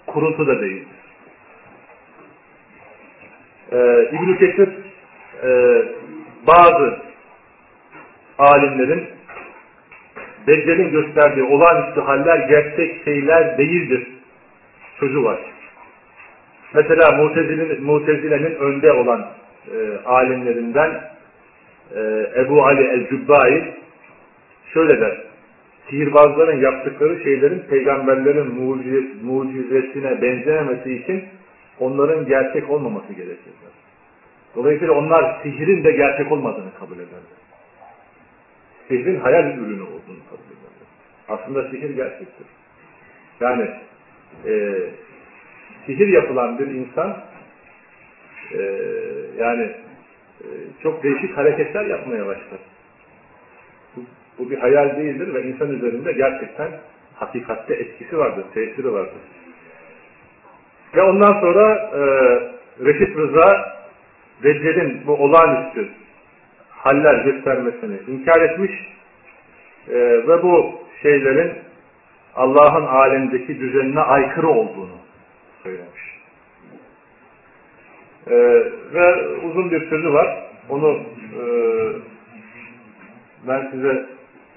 [0.06, 0.95] kuruntu da değildir.
[3.72, 4.68] Ee, İbn-i Kesir
[5.42, 5.82] e,
[6.46, 6.98] bazı
[8.38, 9.04] alimlerin
[10.46, 14.06] Deccal'in gösterdiği olağanüstü haller gerçek şeyler değildir.
[15.00, 15.38] Sözü var.
[16.74, 19.26] Mesela Mutezile'nin Mutezile önde olan
[19.74, 21.00] e, alimlerinden
[21.94, 22.00] e,
[22.36, 23.74] Ebu Ali el-Cübbai
[24.74, 25.18] şöyle der.
[25.90, 31.24] Sihirbazların yaptıkları şeylerin peygamberlerin muciz, mucizesine benzememesi için
[31.80, 33.52] onların gerçek olmaması gerekir.
[34.56, 37.36] Dolayısıyla onlar sihirin de gerçek olmadığını kabul ederler.
[38.88, 40.86] Sihrin hayal ürünü olduğunu kabul ederler.
[41.28, 42.46] Aslında sihir gerçektir.
[43.40, 43.70] Yani
[44.46, 44.80] e,
[45.86, 47.24] sihir yapılan bir insan
[48.52, 48.60] e,
[49.38, 49.62] yani
[50.40, 50.46] e,
[50.82, 52.60] çok değişik hareketler yapmaya başlar.
[53.96, 54.00] Bu,
[54.38, 56.70] bu bir hayal değildir ve insan üzerinde gerçekten
[57.14, 59.20] hakikatte etkisi vardır, tesiri vardır.
[60.96, 62.00] Ve ondan sonra e,
[62.84, 63.76] Reşit Rıza
[64.42, 65.88] Deccal'in bu olağanüstü
[66.70, 68.72] haller göstermesini inkar etmiş
[69.88, 69.94] e,
[70.28, 71.52] ve bu şeylerin
[72.34, 74.98] Allah'ın alemdeki düzenine aykırı olduğunu
[75.62, 76.20] söylemiş.
[78.26, 78.34] E,
[78.94, 80.36] ve uzun bir sözü var.
[80.68, 81.00] Onu
[81.40, 81.42] e,
[83.48, 84.06] ben size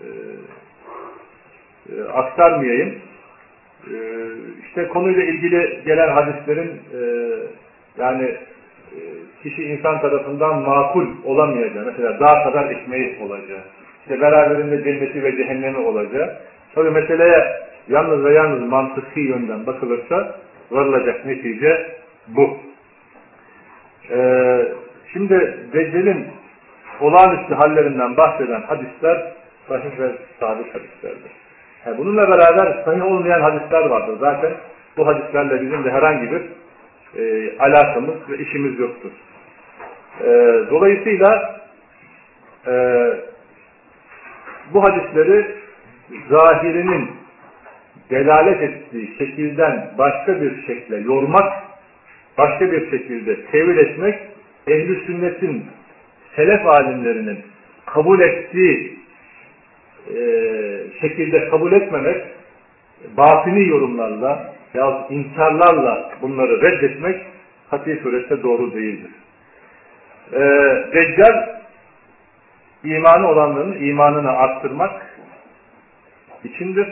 [0.01, 0.07] e,
[1.95, 3.08] e, aktarmayayım.
[3.87, 3.95] E,
[4.67, 7.01] işte konuyla ilgili gelen hadislerin e,
[7.97, 8.99] yani e,
[9.43, 13.61] kişi insan tarafından makul olamayacağı, mesela dağ kadar ekmeği olacağı,
[14.01, 16.37] işte beraberinde cenneti ve cehennemi olacağı.
[16.75, 17.45] Tabi meseleye
[17.89, 20.35] yalnız ve yalnız mantıki yönden bakılırsa
[20.71, 21.95] varılacak netice
[22.27, 22.57] bu.
[24.11, 24.65] Ee,
[25.13, 26.27] şimdi Deccal'in
[27.01, 29.33] olağanüstü hallerinden bahseden hadisler
[29.67, 31.31] sahih ve sabit hadislerdir.
[31.85, 34.17] Yani bununla beraber sahih olmayan hadisler vardır.
[34.19, 34.51] Zaten
[34.97, 36.41] bu hadislerle bizim de herhangi bir
[37.17, 39.11] e, alakamız ve işimiz yoktur.
[40.21, 40.27] E,
[40.69, 41.59] dolayısıyla
[42.67, 42.73] e,
[44.73, 45.45] bu hadisleri
[46.29, 47.11] zahirinin
[48.09, 51.53] delalet ettiği şekilden başka bir şekle yormak,
[52.37, 54.19] başka bir şekilde tevil etmek,
[54.67, 55.65] ehli sünnetin
[56.35, 57.39] selef alimlerinin
[57.85, 58.98] kabul ettiği
[60.07, 60.21] e,
[61.01, 62.25] şekilde kabul etmemek,
[63.17, 67.21] batini yorumlarla yahut inkarlarla bunları reddetmek
[67.69, 69.11] hati surette doğru değildir.
[70.33, 70.39] E,
[70.93, 71.59] Deccal
[72.83, 75.01] imanı olanların imanını arttırmak
[76.43, 76.87] içindir.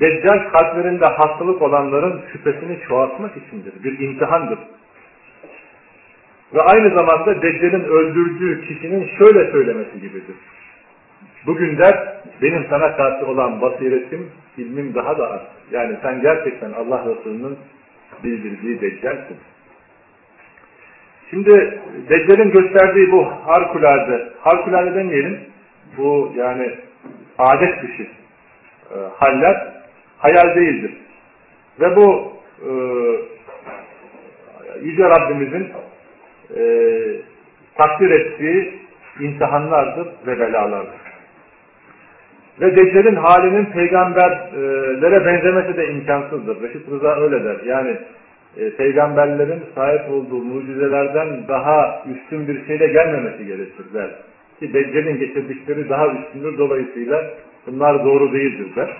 [0.00, 3.84] Deccal kalplerinde hastalık olanların şüphesini çoğaltmak içindir.
[3.84, 4.58] Bir imtihandır.
[6.54, 10.36] Ve aynı zamanda Deccal'in öldürdüğü kişinin şöyle söylemesi gibidir.
[11.46, 15.40] Bugün der, benim sana karşı olan basiretim, ilmim daha da az.
[15.70, 17.58] Yani sen gerçekten Allah Resulü'nün
[18.24, 19.36] bildirdiği Deccal'sin.
[21.30, 25.40] Şimdi Deccal'in gösterdiği bu harikulade, harikulade demeyelim,
[25.96, 26.74] bu yani
[27.38, 29.72] adet dışı e, haller
[30.18, 30.96] hayal değildir.
[31.80, 32.32] Ve bu
[32.62, 32.70] e,
[34.82, 35.68] Yüce Rabbimizin
[36.56, 36.62] e,
[37.74, 38.80] takdir ettiği
[39.20, 41.09] imtihanlardır ve belalardır.
[42.60, 46.62] Ve Deccal'in halinin peygamberlere benzemesi de imkansızdır.
[46.62, 47.56] Reşit Rıza öyle der.
[47.66, 47.96] Yani
[48.56, 54.10] e, peygamberlerin sahip olduğu mucizelerden daha üstün bir şeyle gelmemesi gerekir der.
[54.60, 57.24] Ki Deccal'in getirdikleri daha üstündür dolayısıyla
[57.66, 58.90] bunlar doğru değildir der.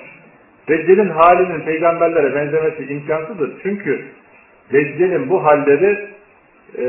[0.69, 3.51] Deccal'in halinin peygamberlere benzemesi imkansızdır.
[3.63, 4.05] Çünkü
[4.73, 6.09] Deccal'in bu halleri
[6.79, 6.85] e,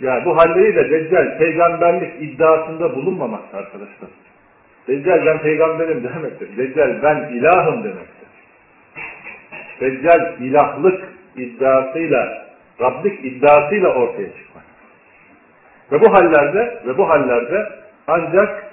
[0.00, 4.23] yani bu halleriyle Deccal peygamberlik iddiasında bulunmamakta arkadaşlar.
[4.88, 6.56] Deccal ben peygamberim demektir.
[6.56, 8.28] Deccal ben ilahım demektir.
[9.80, 11.04] Deccal ilahlık
[11.36, 12.46] iddiasıyla,
[12.80, 14.64] Rablik iddiasıyla ortaya çıkmak.
[15.92, 17.68] Ve bu hallerde ve bu hallerde
[18.06, 18.72] ancak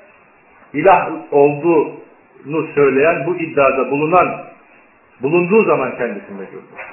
[0.74, 4.46] ilah olduğunu söyleyen, bu iddiada bulunan,
[5.22, 6.92] bulunduğu zaman kendisinde görülür.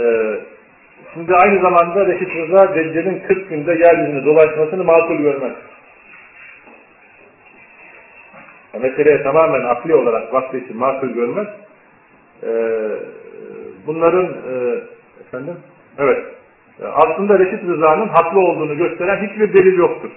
[0.00, 0.40] Ee,
[1.14, 5.52] şimdi aynı zamanda Reşit Rıza Deccal'in 40 günde yeryüzünde dolaşmasını makul görmez.
[8.78, 11.46] Meseleye tamamen akli olarak için makul görmez.
[12.42, 12.48] Ee,
[13.86, 14.80] bunların e,
[15.20, 15.54] efendim
[15.98, 16.24] evet
[16.84, 20.10] aslında Reşit Rıza'nın haklı olduğunu gösteren hiçbir delil yoktur.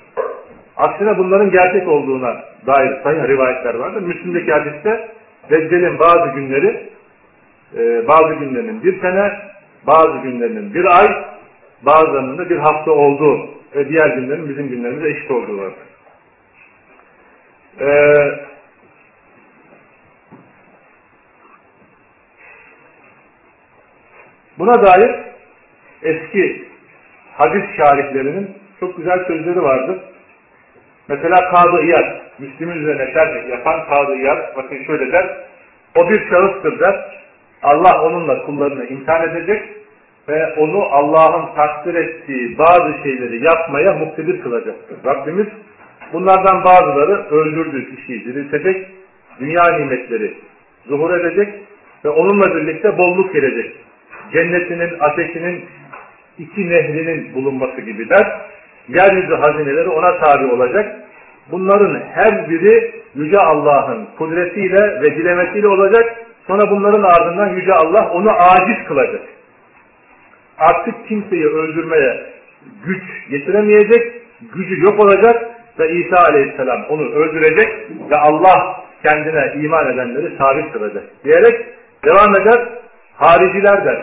[0.77, 4.01] Aksine bunların gerçek olduğuna dair sayın rivayetler vardır.
[4.01, 5.09] Müslüm'deki hadiste
[5.49, 6.89] Deccal'in bazı günleri
[7.77, 9.31] e, bazı günlerinin bir sene,
[9.87, 11.07] bazı günlerinin bir ay,
[11.81, 15.92] bazılarının da bir hafta olduğu ve diğer günlerin bizim günlerimize eşit olduğu vardır.
[17.79, 18.39] Ee,
[24.59, 25.15] buna dair
[26.03, 26.65] eski
[27.37, 29.99] hadis şarihlerinin çok güzel sözleri vardır.
[31.07, 35.37] Mesela Kadı İyad, Müslüm'ün üzerine şerh yapan Kadı İyad, bakın şöyle der,
[35.95, 37.23] o bir şahıstır der,
[37.63, 39.69] Allah onunla kullarını imtihan edecek
[40.29, 44.97] ve onu Allah'ın takdir ettiği bazı şeyleri yapmaya muktedir kılacaktır.
[45.05, 45.47] Rabbimiz
[46.13, 48.87] Bunlardan bazıları öldürdüğü kişiyi diriltecek,
[49.39, 50.33] dünya nimetleri
[50.87, 51.53] zuhur edecek
[52.05, 53.75] ve onunla birlikte bolluk gelecek.
[54.33, 55.65] Cennetinin, ateşinin,
[56.37, 58.41] iki nehrinin bulunması gibi der.
[58.87, 60.95] Yeryüzü hazineleri ona tabi olacak.
[61.51, 66.15] Bunların her biri Yüce Allah'ın kudretiyle ve dilemesiyle olacak.
[66.47, 69.21] Sonra bunların ardından Yüce Allah onu aciz kılacak.
[70.57, 72.23] Artık kimseyi öldürmeye
[72.85, 74.13] güç getiremeyecek,
[74.55, 77.69] gücü yok olacak ve İsa aleyhisselam onu öldürecek
[78.11, 81.65] ve Allah kendine iman edenleri sabit kılacak diyerek
[82.05, 82.69] devam eder.
[83.13, 84.01] Hariciler der,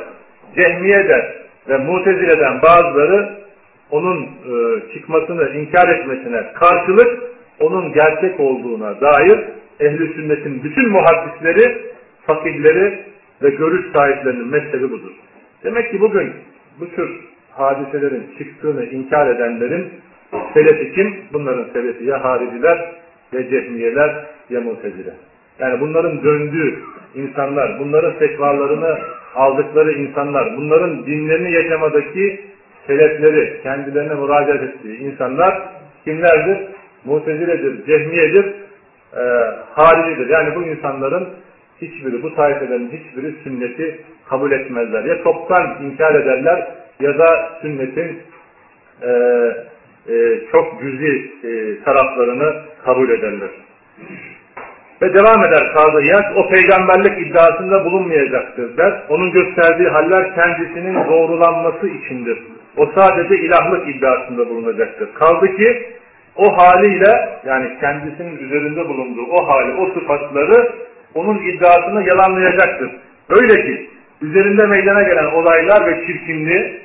[0.56, 1.34] cehmiye der
[1.68, 3.30] ve mutezileden bazıları
[3.90, 7.22] onun e, çıkmasını inkar etmesine karşılık
[7.60, 9.40] onun gerçek olduğuna dair
[9.80, 11.82] ehli sünnetin bütün muhaddisleri,
[12.26, 12.98] fakirleri
[13.42, 15.12] ve görüş sahiplerinin mezhebi budur.
[15.64, 16.32] Demek ki bugün
[16.80, 17.10] bu tür
[17.50, 19.90] hadiselerin çıktığını inkar edenlerin
[20.54, 21.24] Selefi kim?
[21.32, 22.92] Bunların selefi ya hariciler
[23.32, 25.14] ya cehmiyeler ya mutezile.
[25.58, 26.78] Yani bunların döndüğü
[27.14, 28.98] insanlar, bunların fetvalarını
[29.34, 32.40] aldıkları insanlar, bunların dinlerini yaşamadaki
[32.86, 35.62] selefleri, kendilerine müracaat ettiği insanlar
[36.04, 36.58] kimlerdir?
[37.04, 38.44] Muteziledir, cehmiyedir,
[39.16, 39.22] e,
[39.74, 40.28] haricidir.
[40.28, 41.28] Yani bu insanların
[41.80, 45.04] hiçbiri, bu taifelerin hiçbiri sünneti kabul etmezler.
[45.04, 46.68] Ya toptan inkar ederler
[47.00, 48.18] ya da sünnetin
[49.02, 49.10] e,
[50.10, 52.54] e, çok cüzi e, taraflarını
[52.84, 53.50] kabul ederler.
[55.02, 59.02] Ve devam eder Kadı İyaz, o peygamberlik iddiasında bulunmayacaktır der.
[59.08, 62.38] Onun gösterdiği haller kendisinin doğrulanması içindir.
[62.76, 65.14] O sadece ilahlık iddiasında bulunacaktır.
[65.14, 65.86] Kaldı ki
[66.36, 70.72] o haliyle yani kendisinin üzerinde bulunduğu o hali, o sıfatları
[71.14, 72.90] onun iddiasını yalanlayacaktır.
[73.28, 73.90] Öyle ki
[74.22, 76.80] üzerinde meydana gelen olaylar ve çirkinliği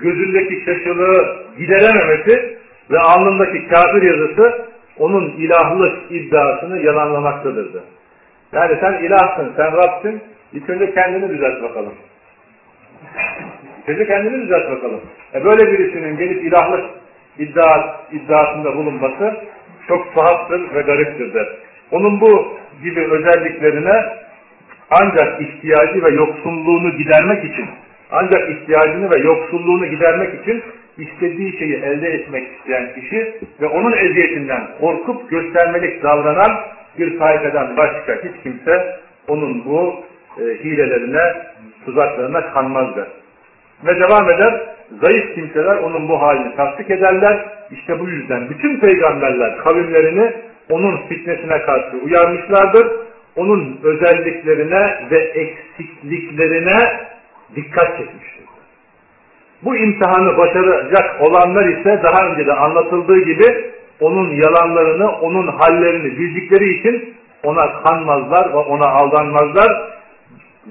[0.00, 2.58] gözündeki şaşılığı giderememesi
[2.90, 4.64] ve alnındaki kafir yazısı
[4.98, 7.68] onun ilahlık iddiasını yalanlamaktadır.
[8.52, 10.22] Yani sen ilahsın, sen Rabbsin,
[10.52, 11.94] ilk önce kendini düzelt bakalım.
[13.86, 15.00] Önce kendini düzelt bakalım.
[15.34, 16.84] E böyle birisinin gelip ilahlık
[17.38, 19.36] iddia, iddiasında bulunması
[19.88, 21.48] çok tuhaftır ve gariptir der.
[21.90, 24.04] Onun bu gibi özelliklerine
[24.90, 27.66] ancak ihtiyacı ve yoksulluğunu gidermek için
[28.10, 30.62] ancak ihtiyacını ve yoksulluğunu gidermek için
[30.98, 36.60] istediği şeyi elde etmek isteyen kişi ve onun eziyetinden korkup göstermelik davranan
[36.98, 38.96] bir tayfeden başka hiç kimse
[39.28, 39.94] onun bu
[40.38, 41.34] e, hilelerine,
[41.84, 43.08] tuzaklarına kanmazlar.
[43.86, 44.60] Ve devam eder,
[45.00, 47.44] zayıf kimseler onun bu halini tasdik ederler.
[47.70, 50.32] İşte bu yüzden bütün peygamberler kavimlerini
[50.70, 52.86] onun fitnesine karşı uyarmışlardır.
[53.36, 56.78] onun özelliklerine ve eksikliklerine
[57.56, 58.38] dikkat çekmiştir.
[59.62, 63.70] Bu imtihanı başaracak olanlar ise daha önce de anlatıldığı gibi
[64.00, 69.88] onun yalanlarını, onun hallerini bildikleri için ona kanmazlar ve ona aldanmazlar.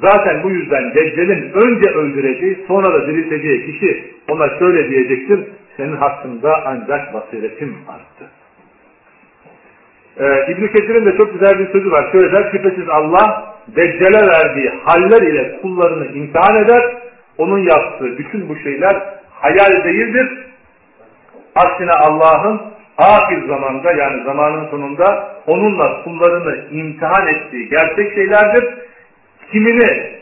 [0.03, 5.39] Zaten bu yüzden Deccal'in önce öldüreceği, sonra da dirilteceği kişi ona şöyle diyecektir,
[5.77, 8.31] senin hakkında ancak basiretim arttı.
[10.19, 12.09] Ee, İbn-i Kesir'in de çok güzel bir sözü var.
[12.11, 16.97] Şöyle der, şüphesiz Allah Deccal'e verdiği haller ile kullarını imtihan eder.
[17.37, 18.93] Onun yaptığı bütün bu şeyler
[19.31, 20.29] hayal değildir.
[21.55, 22.61] Aksine Allah'ın
[22.97, 28.65] ahir zamanda yani zamanın sonunda onunla kullarını imtihan ettiği gerçek şeylerdir.
[29.51, 30.17] Kimini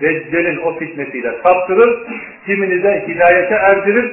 [0.00, 1.98] Deccal'in o fitnesiyle saptırır,
[2.46, 4.12] kimini de hidayete erdirir.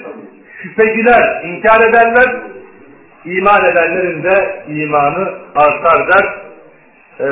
[0.62, 2.36] Şüpheciler inkar ederler,
[3.26, 6.34] iman edenlerin de imanı artar der.
[7.20, 7.26] Ee,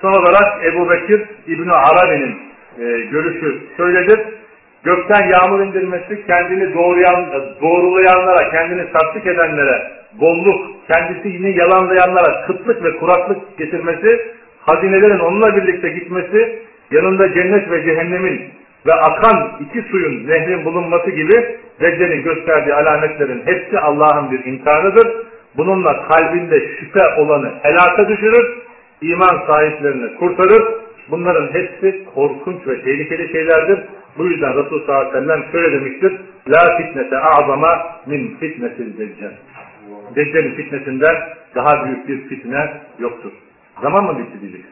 [0.00, 2.38] son olarak Ebu Bekir İbni Arabi'nin
[2.78, 4.20] e, görüşü söyledir.
[4.84, 7.26] Gökten yağmur indirmesi kendini doğruyan,
[7.62, 9.90] doğrulayanlara, kendini tasdik edenlere
[10.20, 14.20] bolluk, kendisi yine yalanlayanlara kıtlık ve kuraklık getirmesi,
[14.60, 16.58] hazinelerin onunla birlikte gitmesi,
[16.90, 18.50] yanında cennet ve cehennemin
[18.86, 25.08] ve akan iki suyun nehrin bulunması gibi Deccal'in gösterdiği alametlerin hepsi Allah'ın bir imtihanıdır.
[25.56, 28.58] Bununla kalbinde şüphe olanı helaka düşürür,
[29.00, 30.64] iman sahiplerini kurtarır.
[31.10, 33.78] Bunların hepsi korkunç ve tehlikeli şeylerdir.
[34.18, 36.20] Bu yüzden Resul sallallahu aleyhi ve sellem şöyle demiştir.
[36.48, 39.32] La fitnete a'zama min fitnetil deccal.
[40.16, 41.16] Deccal'in fitnesinden
[41.54, 43.32] daha büyük bir fitne yoktur.
[43.82, 44.64] Zaman mı bitti diyecek?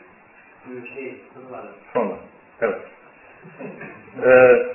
[1.93, 2.15] Sonra.
[2.61, 2.79] Evet.
[4.25, 4.67] Ee,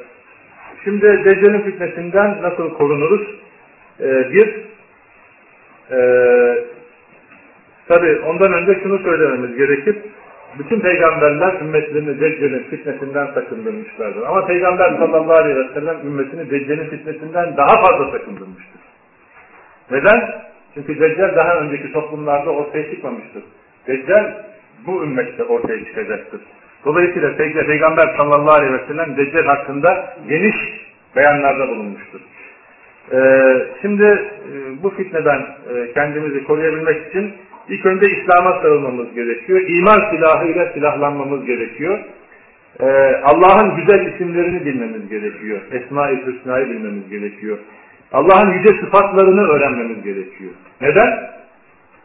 [0.84, 3.28] şimdi Deccal'in fitnesinden nasıl korunuruz?
[4.00, 4.56] Ee, bir,
[5.92, 6.00] e,
[7.88, 9.96] tabi ondan önce şunu söylememiz gerekir.
[10.60, 14.22] Bütün peygamberler ümmetlerini Deccal'in fitnesinden sakındırmışlardır.
[14.22, 18.82] Ama Peygamber sallallahu aleyhi ve sellem ümmetini Deccal'in fitnesinden daha fazla sakındırmıştır.
[19.92, 20.32] Neden?
[20.74, 23.44] Çünkü Deccal daha önceki toplumlarda ortaya çıkmamıştır.
[23.88, 24.34] Deccal
[24.86, 26.42] bu ümmette ortaya çıkacaktır.
[26.86, 30.56] Dolayısıyla Peygamber sallallahu aleyhi ve sellem Deccal hakkında geniş
[31.16, 32.20] beyanlarda bulunmuştur.
[33.14, 37.34] Ee, şimdi e, bu fitneden e, kendimizi koruyabilmek için
[37.70, 39.62] ilk önce İslam'a sarılmamız gerekiyor.
[39.68, 42.00] İman silahıyla silahlanmamız gerekiyor.
[42.80, 42.86] Ee,
[43.24, 45.62] Allah'ın güzel isimlerini bilmemiz gerekiyor.
[45.72, 47.58] Esma-i Hüsna'yı bilmemiz gerekiyor.
[48.12, 50.52] Allah'ın yüce sıfatlarını öğrenmemiz gerekiyor.
[50.82, 51.30] Neden?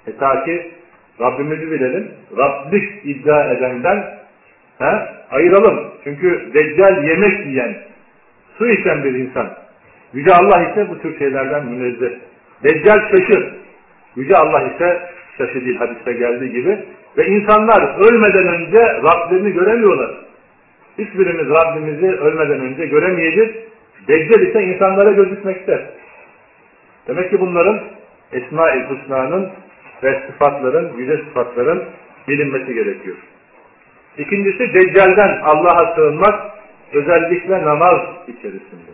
[0.07, 0.71] E ta ki
[1.21, 2.09] Rabbimizi bilelim.
[2.37, 4.05] Rablik iddia edenden
[4.83, 5.91] he, ayıralım.
[6.05, 7.77] Çünkü Deccal yemek yiyen,
[8.59, 9.51] su içen bir insan.
[10.13, 12.11] Yüce Allah ise bu tür şeylerden münezzeh.
[12.65, 13.55] Deccal şaşır.
[14.17, 15.01] Yüce Allah ise
[15.39, 16.79] şaşı değil hadiste geldiği gibi.
[17.19, 20.11] Ve insanlar ölmeden önce Rablerini göremiyorlar.
[20.99, 23.51] Hiçbirimiz Rabbimizi ölmeden önce göremeyeceğiz.
[24.09, 25.91] Deccal ise insanlara gözükmekte.
[27.09, 27.81] Demek ki bunların
[28.33, 29.49] Esma-i Hüsna'nın
[30.03, 31.83] ve sıfatların, yüce sıfatların
[32.29, 33.17] bilinmesi gerekiyor.
[34.19, 36.53] İkincisi Deccal'den Allah'a sığınmak
[36.93, 38.93] özellikle namaz içerisinde.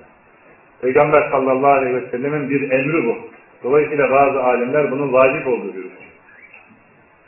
[0.80, 3.16] Peygamber sallallahu aleyhi ve sellemin bir emri bu.
[3.62, 6.08] Dolayısıyla bazı alimler bunun vacip olduğu görüşür.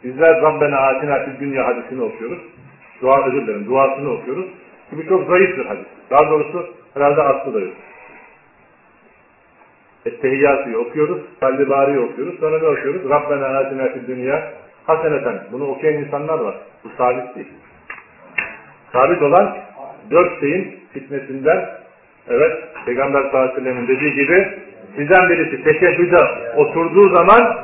[0.04, 2.38] Bizler Rabbena atina fid dünya hadisini okuyoruz.
[3.02, 4.46] Dua özür dilerim, duasını okuyoruz.
[4.92, 5.86] Bu çok zayıf bir hadis.
[6.10, 7.74] Daha doğrusu herhalde aslı da yok.
[10.06, 12.40] Ettehiyyatı okuyoruz, Salli Bari'yi okuyoruz.
[12.40, 13.10] Sonra ne okuyoruz?
[13.10, 14.52] Rabbena atina fid dünya
[14.86, 15.40] haseneten.
[15.52, 16.54] Bunu okuyan insanlar var.
[16.84, 17.48] Bu sabit değil.
[18.92, 19.56] Sabit olan
[20.10, 21.68] dört şeyin fitnesinden
[22.28, 22.52] evet
[22.86, 24.48] Peygamber sallallahu dediği gibi
[24.96, 26.16] sizden birisi teşebbüde
[26.56, 27.58] oturduğu zaman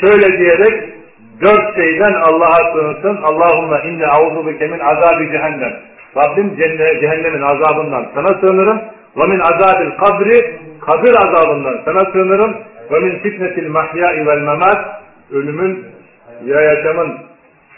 [0.00, 0.94] şöyle diyerek
[1.40, 3.22] dört şeyden Allah'a sığınsın.
[3.22, 5.72] Allahümme inni auzu bike min azabi cehennem.
[6.16, 6.56] Rabbim
[7.00, 8.80] cehennemin azabından sana sığınırım.
[9.16, 12.56] Ve min azabil kabri kabir azabından sana sığınırım.
[12.92, 14.86] Ve min fitnetil mahyai vel memat
[15.32, 15.84] ölümün
[16.44, 17.18] ya yaşamın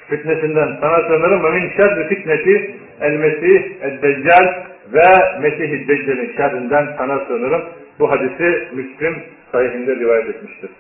[0.09, 1.45] fitnesinden sana sığınırım.
[1.45, 4.47] Ve min şerri fitneti el mesih el deccal
[4.93, 7.63] ve mesih-i deccalin şerrinden sana sığınırım.
[7.99, 9.17] Bu hadisi Müslim
[9.53, 10.71] sahihinde rivayet etmiştir.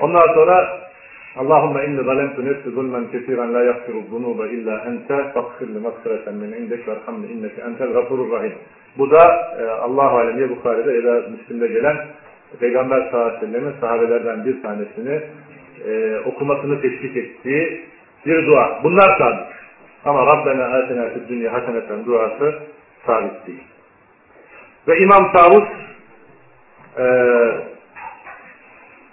[0.00, 0.86] Ondan sonra
[1.36, 6.88] Allahümme inni zalemtu nefsi zulmen kesiren la yakfiru zunuba illa ente fakfirli makfireten min indek
[6.88, 8.52] ve erhamni inneke entel gafurur rahim.
[8.98, 9.22] Bu da
[9.60, 11.96] e, Allah-u Alem ya Bukhari'de ya da Müslim'de gelen
[12.60, 15.20] Peygamber sallallahu aleyhi ve sellem'in sahabelerden bir tanesini
[15.88, 17.80] e, okumasını teşvik ettiği
[18.26, 18.80] bir dua.
[18.84, 19.46] Bunlar sabit.
[20.04, 22.58] Ama Rabbena atina fid dünya haseneten duası
[23.06, 23.64] sabit değil.
[24.88, 25.68] Ve İmam Tavus
[26.98, 27.04] e,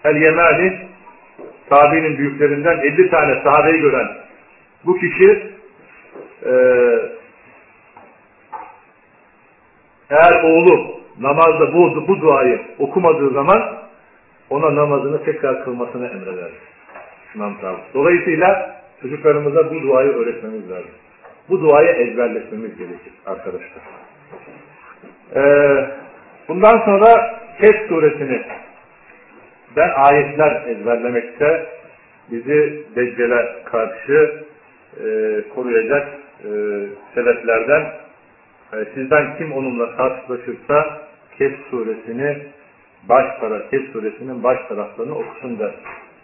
[0.04, 0.78] El-Yemani
[1.70, 4.08] sahabenin büyüklerinden 50 tane sahabeyi gören
[4.86, 5.54] bu kişi
[6.46, 6.52] e,
[10.10, 13.78] eğer oğlu namazda bu, bu duayı okumadığı zaman
[14.50, 16.52] ona namazını tekrar kılmasını emreder.
[17.36, 20.92] İmam Sağ Dolayısıyla çocuklarımıza bu duayı öğretmemiz lazım.
[21.50, 23.84] Bu duayı ezberletmemiz gerekir arkadaşlar.
[25.36, 25.86] Ee,
[26.48, 28.42] bundan sonra Kes suresini
[29.76, 31.66] ben ayetler ezberlemekte
[32.32, 34.44] bizi Deccal'e karşı
[35.00, 35.06] e,
[35.56, 36.08] koruyacak
[36.44, 36.50] e,
[37.16, 37.82] sebeplerden
[38.74, 41.02] e, sizden kim onunla karşılaşırsa
[41.38, 42.38] Kes suresini
[43.10, 45.72] baş taraf, Kes suresinin baş taraflarını okusun da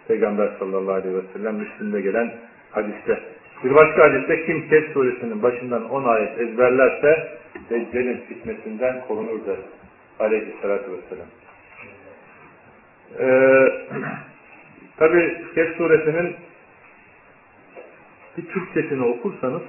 [0.08, 2.32] Peygamber sallallahu aleyhi ve sellem Müslim'de gelen
[2.70, 3.20] hadiste.
[3.64, 7.28] Bir başka hadiste kim Kes suresinin başından 10 ayet ezberlerse
[7.70, 9.56] Deccal'in fitnesinden korunur der.
[10.18, 11.26] Aleyhisselatü vesselam.
[13.18, 13.72] Ee,
[14.96, 16.36] Tabi Kehf suresinin
[18.36, 19.62] bir Türkçesini okursanız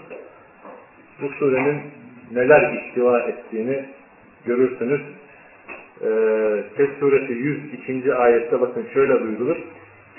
[1.22, 1.82] bu surenin
[2.32, 3.86] neler ihtiva ettiğini
[4.46, 5.02] görürsünüz.
[6.02, 8.16] Ee, Kehf suresi 102.
[8.16, 9.58] ayette bakın şöyle duyurulur.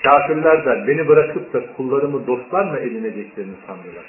[0.03, 4.05] Kafirler de beni bırakıp da kullarımı dostlar mı edineceklerini sandılar.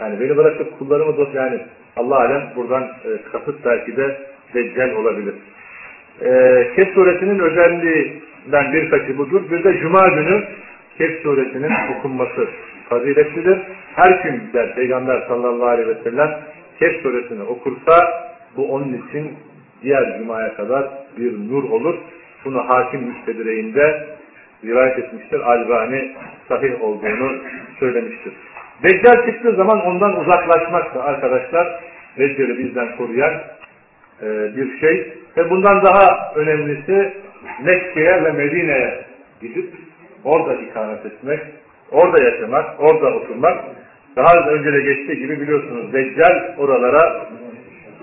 [0.00, 1.60] Yani beni bırakıp kullarımı dost yani
[1.96, 4.16] Allah alem buradan e, kasıt belki de
[4.54, 5.34] Deccal olabilir.
[6.20, 6.28] E,
[6.76, 9.42] Kehf suresinin özelliğinden birkaçı budur.
[9.50, 10.44] Bir de Cuma günü
[10.98, 12.48] Kehf suresinin okunması
[12.88, 13.58] faziletlidir.
[13.96, 16.40] Her kim der Peygamber sallallahu aleyhi ve sellem
[16.78, 18.24] Kehf suresini okursa
[18.56, 19.32] bu onun için
[19.82, 20.88] diğer Cuma'ya kadar
[21.18, 21.94] bir nur olur.
[22.44, 24.06] Bunu hakim müstedireğinde
[24.64, 25.40] rivayet etmiştir.
[25.40, 26.12] Albani
[26.48, 27.38] sahih olduğunu
[27.78, 28.32] söylemiştir.
[28.82, 31.80] Deccal çıktığı zaman ondan uzaklaşmak da arkadaşlar
[32.18, 33.34] Deccal'i bizden koruyan
[34.22, 35.12] e, bir şey.
[35.36, 37.12] Ve bundan daha önemlisi
[37.64, 39.04] Mekke'ye ve Medine'ye
[39.40, 39.74] gidip
[40.24, 41.40] orada ikamet etmek,
[41.90, 43.64] orada yaşamak, orada oturmak.
[44.16, 47.26] Daha önce de geçtiği gibi biliyorsunuz Deccal oralara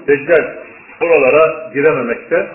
[0.08, 0.55] Deccal
[1.01, 2.47] oralara girememekte.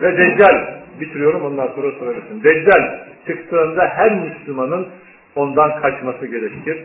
[0.00, 2.42] Ve Deccal bitiriyorum ondan sonra söylesin.
[2.44, 4.86] Deccal çıktığında her Müslümanın
[5.36, 6.84] ondan kaçması gerekir.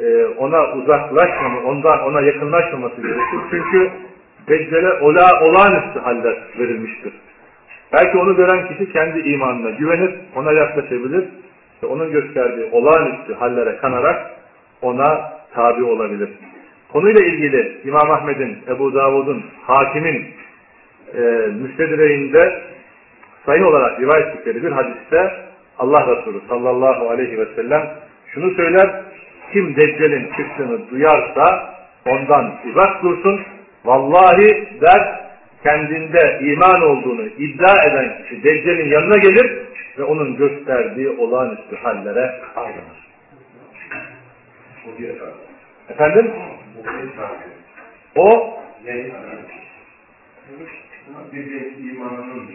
[0.00, 3.38] Ee, ona uzaklaşmama, ondan ona yakınlaşmaması gerekir.
[3.50, 3.90] Çünkü
[4.48, 7.12] Deccal'e ola, olağanüstü haller verilmiştir.
[7.92, 11.24] Belki onu gören kişi kendi imanına güvenir, ona yaklaşabilir
[11.82, 14.30] ve onun gösterdiği olağanüstü hallere kanarak
[14.82, 16.28] ona tabi olabilir.
[16.92, 20.26] Konuyla ilgili İmam Ahmed'in, Ebu Davud'un, Hakim'in
[21.14, 21.20] e,
[21.62, 22.62] müstedireğinde
[23.46, 25.32] sayı olarak rivayet ettikleri bir hadiste
[25.78, 27.90] Allah Resulü sallallahu aleyhi ve sellem
[28.34, 29.02] şunu söyler,
[29.52, 31.74] kim Deccal'in çıktığını duyarsa
[32.06, 33.40] ondan uzak dursun,
[33.84, 35.20] vallahi der
[35.62, 39.58] kendinde iman olduğunu iddia eden kişi Deccal'in yanına gelir
[39.98, 43.06] ve onun gösterdiği olağanüstü hallere ayrılır.
[45.88, 46.32] Efendim?
[48.16, 48.58] O
[51.32, 52.48] bir imanının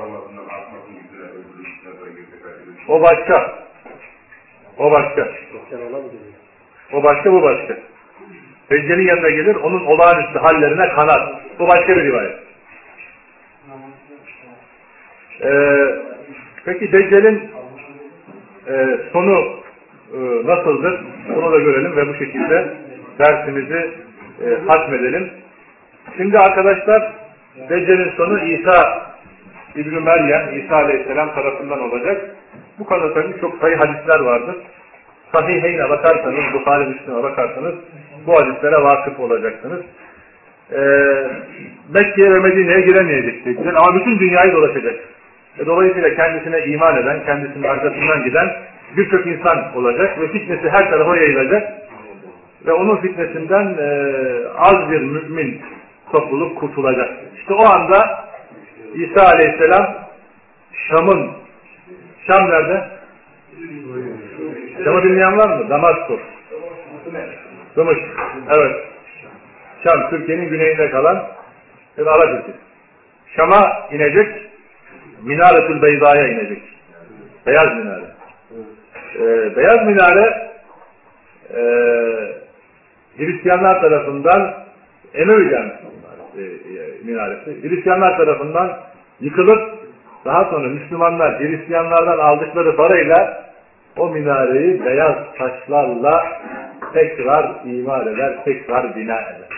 [0.00, 0.44] olmasından
[1.18, 1.90] öldürüşüne
[2.88, 3.58] o başka.
[4.78, 5.28] O başka.
[6.92, 7.76] O başka bu başka.
[8.70, 11.40] Deccal'in yanına gelir, onun olağanüstü hallerine kanar.
[11.58, 12.38] Bu başka bir rivayet.
[15.42, 16.02] Ee,
[16.64, 17.50] peki Deccal'in
[18.68, 19.62] e, sonu
[20.14, 21.00] e, nasıldır?
[21.36, 22.74] Bunu da görelim ve bu şekilde
[23.18, 23.90] dersimizi
[24.44, 25.30] e, hatmedelim.
[26.16, 27.21] Şimdi arkadaşlar
[27.56, 29.06] Deccal'in sonu İsa
[29.76, 32.30] İbn-i Meryem, İsa Aleyhisselam tarafından olacak.
[32.78, 34.56] Bu konuda tabii çok sayı hadisler vardır.
[35.32, 37.74] Sahiheyne bakarsanız, Bukhari Müslüm'e bakarsanız
[38.26, 39.80] bu hadislere vakıf olacaksınız.
[40.72, 40.78] Ee,
[41.94, 44.94] Mekke'ye ve Medine'ye giremeyecek Deccal ama bütün dünyayı dolaşacak.
[45.58, 48.52] E, dolayısıyla kendisine iman eden, kendisinin arkasından giden
[48.96, 51.72] birçok insan olacak ve fitnesi her tarafa yayılacak.
[52.66, 53.88] Ve onun fitnesinden e,
[54.56, 55.60] az bir mümin
[56.12, 57.10] topluluk kurtulacak.
[57.38, 58.28] İşte o anda
[58.94, 59.94] İsa Aleyhisselam
[60.88, 61.42] Şam'ın
[62.26, 62.88] Şam nerede?
[64.84, 65.70] Şam'ı bilmeyen var mı?
[65.70, 66.20] Damaskus.
[67.76, 67.98] Gümüş.
[68.56, 68.76] Evet.
[69.84, 71.26] Şam, Türkiye'nin güneyinde kalan
[71.98, 72.58] bir Arap ülkesi.
[73.36, 74.50] Şam'a inecek,
[75.22, 76.62] Minaretül Beyza'ya inecek.
[77.46, 78.04] Beyaz minare.
[79.16, 80.50] Ee, beyaz minare
[81.54, 81.62] e,
[83.16, 84.54] Hristiyanlar tarafından
[85.14, 85.91] Emevi Camisi
[86.36, 87.68] e, e, minaresi.
[87.68, 88.78] Hristiyanlar tarafından
[89.20, 89.60] yıkılıp
[90.24, 93.42] daha sonra Müslümanlar Hristiyanlardan aldıkları parayla
[93.96, 96.40] o minareyi beyaz taşlarla
[96.92, 99.48] tekrar imar eder, tekrar bina eder.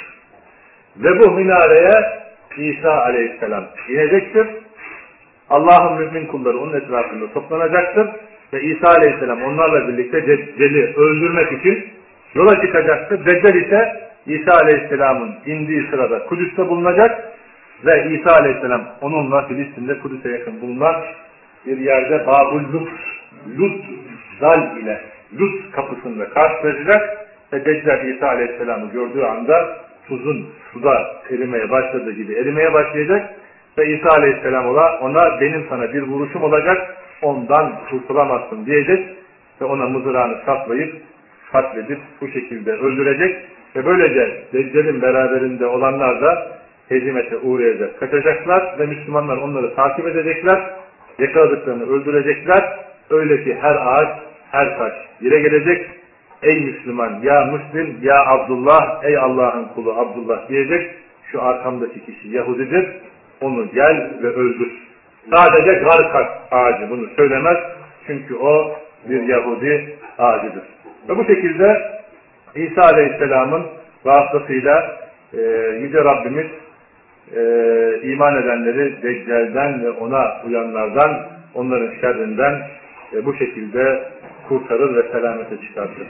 [0.97, 2.25] Ve bu minareye
[2.57, 4.47] İsa aleyhisselam inecektir.
[5.51, 8.09] Allah'ın mümin kulları onun etrafında toplanacaktır.
[8.53, 11.85] ve İsa Aleyhisselam onlarla birlikte Deccal'i öldürmek için
[12.35, 13.27] yola çıkacaktır.
[13.27, 17.33] Deccal ise İsa Aleyhisselam'ın indiği sırada Kudüs'te bulunacak
[17.85, 20.95] ve İsa Aleyhisselam onunla Filistin'de Kudüs'e yakın bulunan
[21.66, 22.89] bir yerde Babul Lut,
[23.59, 23.85] Lut
[24.41, 25.01] Zal ile
[25.41, 32.72] Lut kapısında karşılaşacak ve Deccal İsa Aleyhisselam'ı gördüğü anda tuzun suda erimeye başladığı gibi erimeye
[32.72, 33.31] başlayacak.
[33.79, 39.09] Ve İsa Aleyhisselam ona, ona benim sana bir vuruşum olacak ondan kurtulamazsın diyecek.
[39.61, 40.95] Ve ona mızrağını saplayıp
[41.53, 43.37] katledip bu şekilde öldürecek
[43.77, 46.47] ve böylece Deccal'in beraberinde olanlar da
[46.89, 50.70] hezimete uğrayacak, kaçacaklar ve Müslümanlar onları takip edecekler,
[51.18, 52.79] yakaladıklarını öldürecekler.
[53.11, 54.09] Öyle ki her ağaç,
[54.51, 55.87] her taş yere gelecek.
[56.43, 60.91] Ey Müslüman, ya Müslim, ya Abdullah, ey Allah'ın kulu Abdullah diyecek.
[61.33, 62.89] Şu arkamdaki kişi Yahudidir,
[63.41, 64.72] onu gel ve öldür.
[65.35, 67.59] Sadece garkat ağacı bunu söylemez.
[68.07, 68.77] Çünkü o
[69.09, 70.62] bir Yahudi ağacıdır.
[71.09, 71.94] Ve bu şekilde
[72.57, 73.67] İsa Aleyhisselam'ın
[74.05, 74.97] vasıtasıyla
[75.33, 75.41] e,
[75.81, 76.47] Yüce Rabbimiz
[77.37, 77.43] e,
[78.03, 82.63] iman edenleri Deccal'den ve ona uyanlardan, onların şerrinden
[83.13, 84.03] e, bu şekilde
[84.49, 86.07] kurtarır ve selamete çıkartır.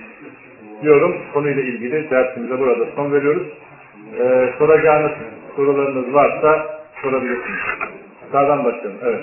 [0.83, 3.47] Diyorum konuyla ilgili dersimize burada son veriyoruz.
[4.19, 5.13] E, soracağınız
[5.57, 7.59] sorularınız varsa sorabilirsiniz.
[8.33, 9.01] Sağdan başlayalım.
[9.05, 9.21] Evet.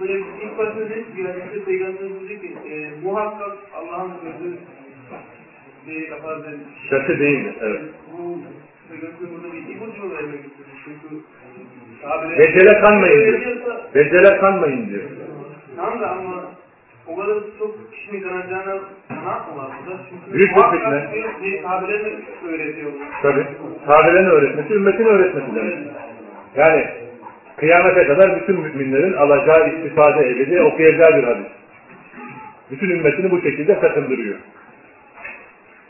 [0.00, 4.56] Böyle ilk başta dedik ki hadiste peygamberimiz dedi ki e, muhakkak Allah'ın sözü
[6.44, 6.58] dedi.
[6.90, 7.54] Şartı değildir.
[7.62, 7.80] Evet.
[8.12, 8.38] Bu
[9.52, 9.62] bir
[12.80, 13.66] kanmayın diyor.
[13.94, 15.02] Deccale kanmayın diyor.
[15.76, 16.44] Tamam da ama
[17.06, 20.00] o kadar çok kişinin kanacağına kanaat mı var burada?
[20.10, 21.08] Çünkü Büyük bir fitne.
[21.14, 21.62] bir- bir
[22.42, 23.04] mi öğretiyor bunu?
[23.22, 23.46] Tabi.
[23.86, 25.78] Sahabelerin öğretmesi, ümmetin öğretmesi demek.
[26.56, 26.86] Yani
[27.56, 31.46] kıyamete kadar bütün müminlerin alacağı istifade ebedi okuyacağı bir hadis.
[32.70, 34.36] Bütün ümmetini bu şekilde sakındırıyor.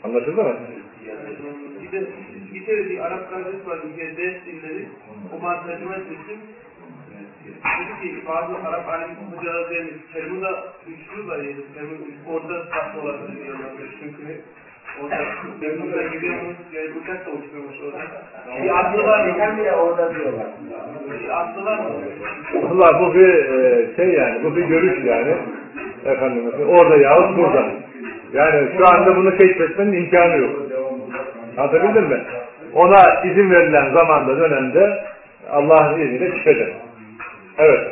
[0.03, 0.55] Anlaşıldı mı?
[1.81, 2.07] Bir de
[2.53, 4.85] bir kere bir Arap kardeş var bir kere ders dinledi.
[5.33, 6.39] O tercüme etmiştim.
[7.79, 11.95] Dedi ki bazı Arap alim hocalar demiş, Termu'da üçlü var yani, Termu
[12.27, 13.69] orada saklı olabilir diyorlar.
[13.99, 14.41] Çünkü
[15.01, 15.17] orada
[15.59, 18.01] Termu'da gidiyormuş, yani uçak da uçmuyormuş orada.
[18.63, 19.33] Bir aslı var?
[19.37, 20.47] Sen bile orada diyorlar.
[21.21, 21.89] Bir aslı var mı?
[22.69, 25.35] Allah bu bir e, şey yani, bu bir görüş yani.
[26.05, 27.71] Efendim, orada yahut burada.
[28.33, 30.51] Yani şu anda bunu keşfetmenin imkanı yok.
[31.57, 32.23] Anlatabildim mi?
[32.73, 35.03] Ona izin verilen zamanda, dönemde
[35.51, 36.69] Allah'ın izniyle çıkacak.
[37.57, 37.87] Evet.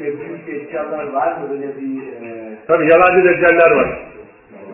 [0.00, 0.12] E,
[2.66, 3.88] Tabi yalancı deccaller var.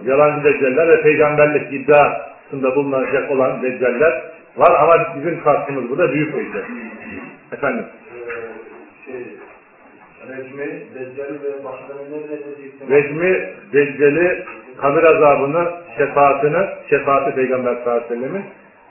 [0.05, 4.23] Yalancı deccaller ve peygamberlik iddiasında bulunacak olan deccaller
[4.57, 6.63] var ama bizim karşımız burada büyük deccal.
[7.53, 7.85] Efendim.
[9.05, 9.46] şey
[10.29, 12.91] rejimi, deccali ve diyecektim?
[12.91, 14.45] Rejimi, deccali,
[14.81, 18.41] kabir azabını, şefaatini, şefaati peygamber sallallahu aleyhi ve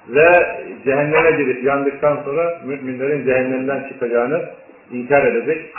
[0.10, 4.50] ve cehenneme girip yandıktan sonra müminlerin cehennemden çıkacağını
[4.92, 5.74] inkar edecek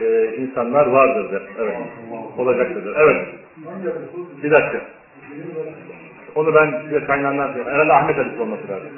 [0.00, 1.42] e, insanlar vardır der.
[1.60, 1.76] Evet.
[2.38, 2.96] Olacakdır.
[2.96, 3.26] Evet.
[4.42, 4.80] Bir dakika.
[6.34, 7.70] Onu ben size kaynağından söyleyeyim.
[7.72, 8.88] Herhalde Ahmet hadisi olması lazım.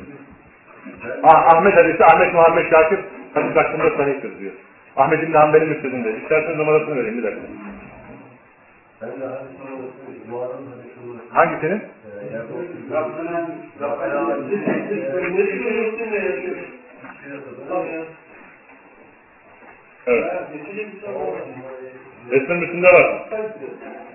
[1.23, 2.99] Ah, Ahmet hadisi, Ahmet Muhammed Şakir
[3.35, 4.53] hadis hakkında sahiptir diyor.
[4.97, 6.17] Ahmet İbni Hanbel'in müstedinde.
[6.23, 7.43] İsterseniz numarasını vereyim bir dakika.
[11.31, 11.83] Hangisinin?
[16.23, 16.57] Yaşıyor?
[17.69, 18.03] Tamam ya.
[20.07, 20.25] Evet.
[21.05, 21.15] Şey.
[22.31, 23.29] Resmin üstünde var.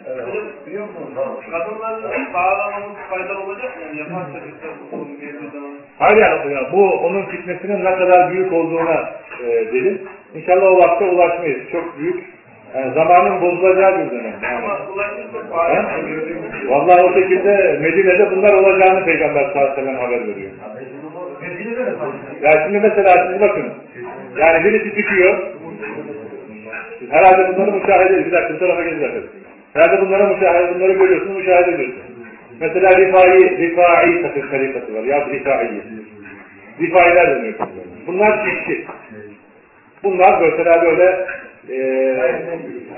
[0.06, 1.16] Hocam, biliyor musun?
[1.52, 3.84] Kadınları bağlamamız faydalı olacak mı?
[3.84, 5.72] Yani yaparsak işte bu geldiği zaman.
[6.00, 9.10] Hayır yani ya, bu onun fitnesinin ne kadar büyük olduğuna
[9.44, 9.98] e, delil.
[10.36, 11.72] İnşallah o vakte ulaşmayız.
[11.72, 12.24] Çok büyük.
[12.76, 14.34] Yani zamanın bozulacağı bir dönem.
[14.44, 14.66] Yani.
[16.70, 20.52] Vallahi o şekilde Medine'de bunlar olacağını Peygamber sallallahu aleyhi ve sellem haber veriyor.
[22.42, 23.66] Ya şimdi mesela siz bakın.
[24.38, 25.38] Yani birisi çıkıyor.
[27.10, 28.26] Herhalde bunları müşahede ediyor.
[28.26, 29.30] Bir dakika bu tarafa gelin bakın.
[29.74, 32.06] Herhalde bunları müşahede, bunları görüyorsunuz, müşahede ediyorsunuz.
[32.60, 35.04] Mesela Rifai, Rifai takım tarikatı var.
[35.04, 35.82] Ya Rifai.
[36.82, 37.54] Rifailer deniyor.
[38.08, 38.86] Bunlar çiftçi.
[40.04, 41.26] Bunlar mesela böyle
[41.70, 42.16] eee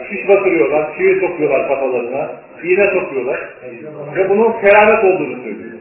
[0.10, 2.30] şiş batırıyorlar, çivi sokuyorlar kafalarına,
[2.64, 3.40] iğne sokuyorlar.
[4.16, 5.72] Ve bunun keramet olduğunu söylüyor.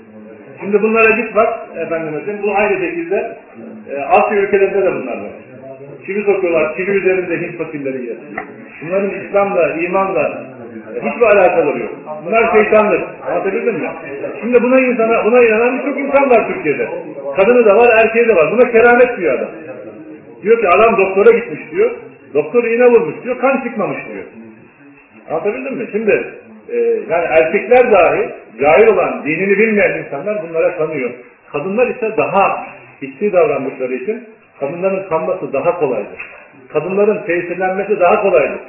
[0.60, 3.36] Şimdi bunlara git bak, efendimizin, bu aynı şekilde
[3.90, 5.30] e, Asya ülkelerinde de bunlar var.
[6.06, 8.16] Çivi sokuyorlar, çivi üzerinde Hint fakirleri yer.
[8.82, 10.42] Bunların İslam'la, imanla
[10.96, 11.90] e, hiçbir alakaları yok.
[12.26, 13.02] Bunlar şeytandır.
[13.28, 13.90] Anlatabildim mi?
[14.40, 16.88] Şimdi buna insana, buna inanan birçok insan var Türkiye'de.
[17.40, 18.52] Kadını da var, erkeği de var.
[18.52, 19.48] Buna keramet diyor adam.
[20.42, 21.90] Diyor ki adam doktora gitmiş diyor.
[22.34, 24.24] Doktor iğne vurmuş diyor, kan çıkmamış diyor.
[25.30, 25.88] Anlatabildim mi?
[25.92, 26.24] Şimdi
[26.68, 26.76] e,
[27.10, 28.30] yani erkekler dahi
[28.60, 31.10] cahil olan, dinini bilmeyen insanlar bunlara kanıyor.
[31.52, 32.66] Kadınlar ise daha
[33.02, 34.28] hissi davrandıkları için
[34.60, 36.20] kadınların kanması daha kolaydır.
[36.72, 38.60] Kadınların tesirlenmesi daha kolaydır.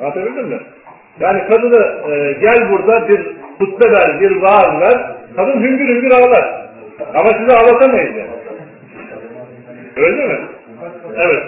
[0.00, 0.58] Anlatabildim mi?
[1.20, 3.26] Yani kadını e, gel burada bir
[3.58, 6.66] hutbe ver, bir vaaz ver, kadın hüngür hüngür ağlar.
[7.14, 8.30] Ama sizi ağlatamayız yani.
[9.96, 10.38] Öyle mi?
[11.14, 11.44] Evet.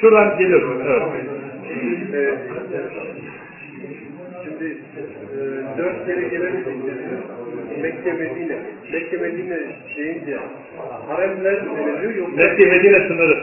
[0.00, 0.34] Şuradan.
[0.40, 1.02] Evet.
[2.14, 2.34] Ee,
[4.44, 5.38] Şimdi e,
[5.78, 6.66] dört kere gelemedik.
[7.82, 8.56] Mekke Medine.
[8.92, 9.58] Mekke Medine
[9.96, 10.38] deyince
[11.08, 13.38] haremler deniliyor yoksa Mekke Medine sınırı.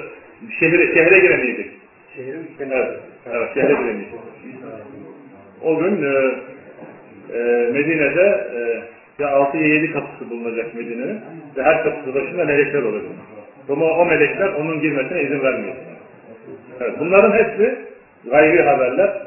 [0.60, 1.72] Şehre, şehre giremeyecek.
[2.16, 3.00] şehrin Evet.
[3.34, 4.20] Evet, şehre giremeyecek.
[5.62, 6.32] O gün e,
[7.34, 8.82] e, Medine'de e,
[9.24, 11.20] ya 6 ya 7 kapısı bulunacak Medine'nin
[11.58, 13.12] ve her kapısı başında melekler olacak.
[13.70, 15.76] Ama o melekler onun girmesine izin vermiyor.
[16.82, 17.76] Evet, bunların hepsi
[18.32, 19.22] gayri haberler.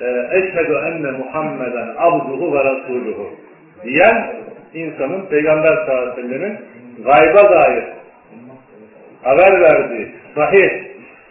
[0.00, 3.30] E, Eşhedü enne Muhammeden abduhu ve rasuluhu
[3.84, 4.36] diyen
[4.74, 6.56] insanın Peygamber sallallahu
[7.04, 7.84] gayba dair
[9.22, 10.70] haber verdiği sahih,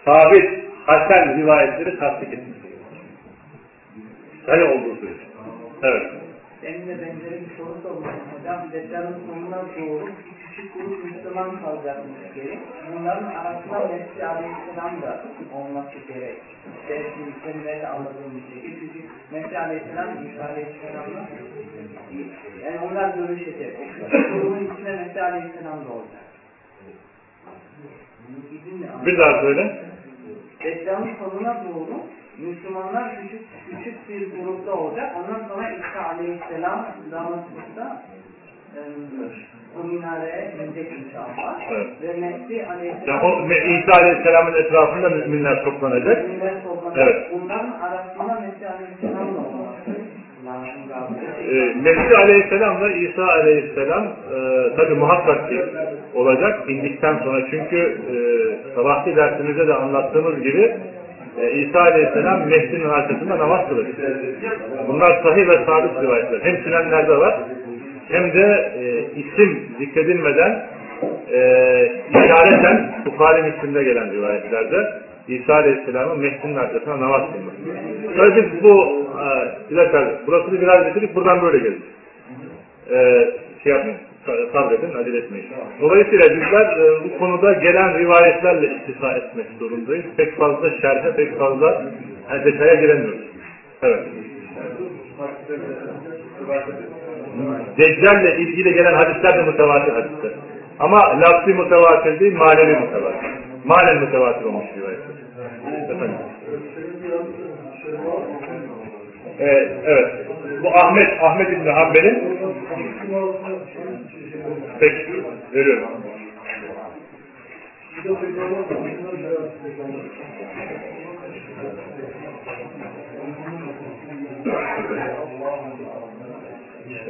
[0.05, 0.49] sabit,
[0.85, 2.57] hasen rivayetleri tasdik etmiş.
[4.47, 5.23] Öyle olduğu sürece.
[5.83, 6.11] Evet.
[6.61, 8.71] Seninle benzeri bir soru sormuştum hocam.
[8.73, 10.09] Deccal'ın sonuna doğru
[10.55, 12.59] küçük Müslüman kalacakmış geri.
[12.93, 15.23] Bunların arasında Mesih Aleyhisselam da
[15.55, 16.37] olması gerek.
[16.89, 18.79] Dersi Müslümanları anladığım bir şekilde.
[18.79, 18.99] Çünkü
[19.31, 21.27] Mesih Aleyhisselam, İsa Aleyhisselam'la
[22.65, 23.77] yani onlar görüşecek.
[24.11, 26.25] O grubun içine Mesih Aleyhisselam da olacak.
[29.05, 29.81] Bir daha söyle.
[30.63, 32.03] Deccal'ın sonuna doğru
[32.37, 35.15] Müslümanlar küçük küçük bir grupta olacak.
[35.17, 38.03] Ondan sonra İsa Aleyhisselam Damaskus'ta
[38.75, 38.79] e,
[39.79, 41.61] o minareye inecek inşallah.
[41.71, 41.87] Evet.
[42.01, 46.27] Ve Yani Aleyhisselam İsa Aleyhisselam'ın etrafında müminler toplanacak.
[46.27, 47.07] Müminler toplanacak.
[47.07, 47.31] Evet.
[47.33, 48.41] Bunların arasında
[50.45, 51.21] lazım galiba.
[51.51, 55.65] Ee, Mesih Aleyhisselam'la İsa Aleyhisselam e, tabi muhakkak ki
[56.13, 58.15] olacak indikten sonra çünkü e,
[58.75, 60.75] sabahki dersimizde de anlattığımız gibi
[61.41, 63.95] e, İsa Aleyhisselam Mehdi'nin arkasında namaz kılacak.
[64.87, 66.39] Bunlar sahih ve sabit rivayetler.
[66.43, 67.39] Hem sünenlerde var
[68.11, 70.65] hem de e, isim zikredilmeden
[71.33, 71.39] e,
[72.09, 74.93] işareten Bukhari Müslim'de gelen rivayetlerde
[75.27, 78.35] İsa Aleyhisselam'ın Mehdi'nin arkasına namaz kılması.
[78.35, 79.05] Biz bu
[79.71, 81.83] e, dakika, burasını biraz bitirip buradan böyle geldik.
[82.91, 83.27] E,
[83.63, 83.97] şey yapmayın,
[84.27, 85.45] sa- sabredin, acele etmeyin.
[85.81, 90.05] Dolayısıyla bizler e, bu konuda gelen rivayetlerle istisna etmek zorundayız.
[90.17, 91.83] Pek fazla şerhe, pek fazla
[92.31, 93.19] yani detaya giremiyoruz.
[93.83, 93.99] Evet.
[97.77, 100.31] Deccal'le ilgili gelen hadisler de mütevatir hadisler.
[100.79, 103.29] Ama lafzi mütevatir değil, manevi mütevatir.
[103.65, 105.15] Manen mütevatir olmuş rivayetler.
[105.95, 106.15] Efendim.
[109.39, 110.07] Ee, evet.
[110.63, 112.39] Bu Ahmet, Ahmet İbni Hanbel'in
[114.79, 115.23] Peki,
[115.53, 115.87] veriyorum.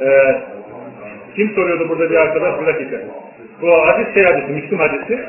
[0.00, 0.40] Ee,
[1.36, 2.60] kim soruyordu burada bir arkadaş?
[2.60, 2.96] Bir dakika.
[3.62, 5.26] Bu hadis şey hadisi, Müslüm hadisi.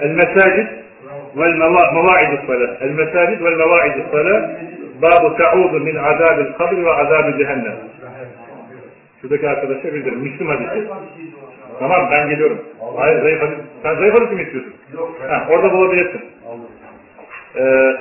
[0.00, 0.66] El mesacid
[1.36, 2.76] vel meva'idus sala.
[2.80, 4.50] El mesacid vel meva'idus sala.
[5.02, 7.76] Babu ta'udu min azabil kabri ve azabi cehennem.
[9.20, 10.18] Şuradaki arkadaşa bildirin.
[10.18, 10.88] Müslüm hadisi.
[11.78, 12.58] Tamam ben geliyorum.
[12.96, 13.58] Hayır zayıf hadis.
[13.82, 14.74] Sen zayıf hadis mi istiyorsun?
[15.28, 16.20] Ha, orada bulabilirsin.
[17.56, 17.96] Ee,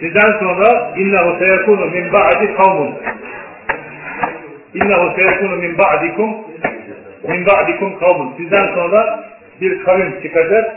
[0.00, 2.94] Sizden sonra innehu seyekunu min ba'di kavmun.
[4.74, 6.36] İnnehu seyekunu min ba'dikum
[7.28, 8.34] min ba'dikum kavmun.
[8.36, 9.24] Sizden sonra
[9.60, 10.76] bir kavim çıkacak.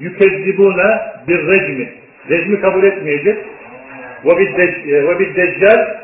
[0.00, 1.88] Yükezzibune bir rejmi.
[2.30, 3.38] Rejmi kabul etmeyecek.
[4.24, 4.56] Ve bir
[5.18, 5.98] bir deccal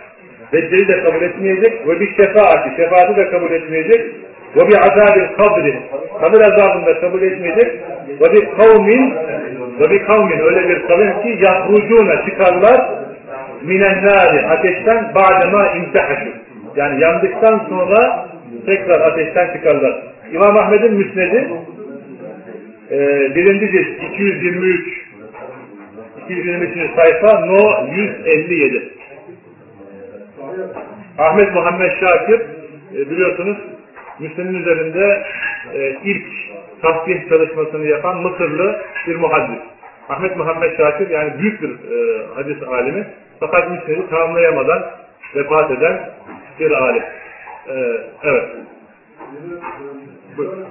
[0.54, 1.88] Deccali de kabul etmeyecek.
[1.88, 2.76] Ve bir şefaati.
[2.76, 4.00] Şefaati de kabul etmeyecek.
[4.56, 5.82] Ve bir azabil kabri.
[6.20, 7.80] Kabir azabını da kabul etmeyecek.
[8.20, 9.14] Ve bir kavmin
[9.80, 12.90] ve bir kavmin öyle bir kavim ki yahrucuna çıkarlar
[13.62, 16.28] minennâri ateşten ba'dema imtihaşu.
[16.76, 18.28] Yani yandıktan sonra
[18.66, 20.02] tekrar ateşten çıkarlar.
[20.32, 21.50] İmam Ahmed'in müsnedi
[22.90, 22.98] e,
[23.34, 25.04] birinci cilt 223
[26.24, 26.90] 223.
[26.96, 28.90] sayfa no 157
[31.18, 32.40] Ahmet Muhammed Şakir
[32.94, 33.56] e, biliyorsunuz
[34.20, 35.22] Müslüm'ün üzerinde
[35.74, 36.26] e, ilk
[36.84, 39.60] tasbih çalışmasını yapan Mısırlı bir muhaddis.
[40.08, 43.06] Ahmet Muhammed Şakir yani büyük bir e, hadis alimi
[43.40, 44.84] fakat Müslüm'ü tamamlayamadan
[45.34, 46.10] vefat eden
[46.60, 47.02] bir alim.
[47.68, 47.72] Ee,
[48.22, 48.44] evet.
[50.36, 50.64] Buyurun.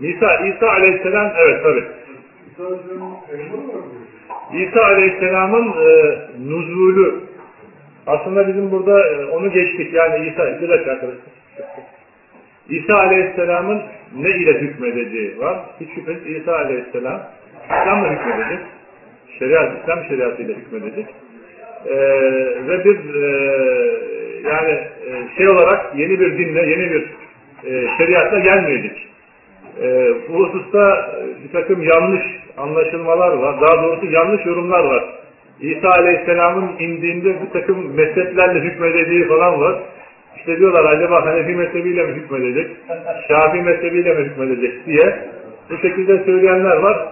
[0.00, 1.82] İsa, İsa Aleyhisselam, evet mı?
[4.52, 7.20] İsa Aleyhisselam'ın e, nuzulü
[8.06, 11.39] aslında bizim burada e, onu geçtik yani İsa bir dakika arkadaşlar.
[12.70, 13.82] İsa Aleyhisselam'ın
[14.16, 15.58] ne ile hükmedeceği var.
[15.80, 17.20] Hiç şüphesiz İsa Aleyhisselam
[17.64, 18.66] İslam'la hükmedecek.
[19.38, 21.06] Şeriat, İslam şeriatıyla hükmedecek.
[21.86, 21.96] E,
[22.68, 23.28] ve bir e,
[24.48, 27.04] yani e, şey olarak yeni bir dinle, yeni bir
[27.64, 29.10] e, şeriatla gelmeyecek.
[29.82, 32.22] Ee, bu hususta e, bir takım yanlış
[32.56, 33.56] anlaşılmalar var.
[33.60, 35.04] Daha doğrusu yanlış yorumlar var.
[35.60, 39.82] İsa Aleyhisselam'ın indiğinde bir takım mezheplerle hükmedeceği falan var.
[40.36, 42.76] İşte diyorlar acaba Hanefi mezhebiyle mi hükmedecek,
[43.28, 45.18] Şafii mezhebiyle mi hükmedecek diye
[45.70, 47.08] bu şekilde söyleyenler var.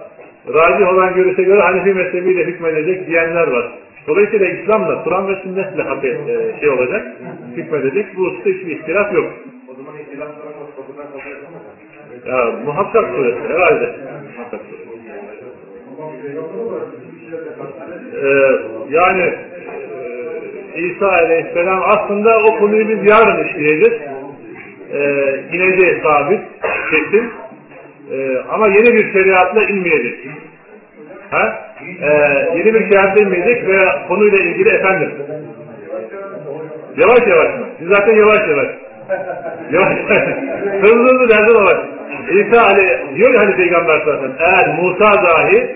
[0.47, 3.71] Racih olan görüşe göre Hanefi mezhebiyle hükmedecek diyenler var.
[4.07, 7.07] Dolayısıyla İslam'la, Kur'an ve sünnetle e, şey olacak,
[7.55, 8.17] hükmedecek.
[8.17, 9.33] Bu hususta hiçbir ihtilaf yok.
[9.71, 11.61] O zaman yapamaz.
[12.27, 13.95] Ya muhakkak suresi herhalde.
[14.37, 14.89] Muhakkak suresi.
[18.23, 18.59] Ee,
[18.89, 19.33] yani
[20.75, 24.01] İsa Aleyhisselam aslında o konuyu biz yarın işleyeceğiz.
[24.93, 26.39] Ee, ineceğiz sabit,
[26.91, 27.31] kesin.
[28.11, 30.27] Ee, ama yeni bir şeriatla inmeyecek.
[31.31, 31.61] Ha?
[32.01, 32.07] Ee,
[32.57, 35.11] yeni bir şeriatla inmeyecek ve konuyla ilgili efendim.
[36.97, 37.65] Yavaş yavaş mı?
[37.79, 38.67] Siz zaten yavaş yavaş.
[39.71, 40.23] Yavaş yavaş.
[40.81, 41.77] Hızlı hızlı derdi var.
[42.29, 45.75] İsa Ali, diyor ya hani Peygamber zaten, eğer Musa dahi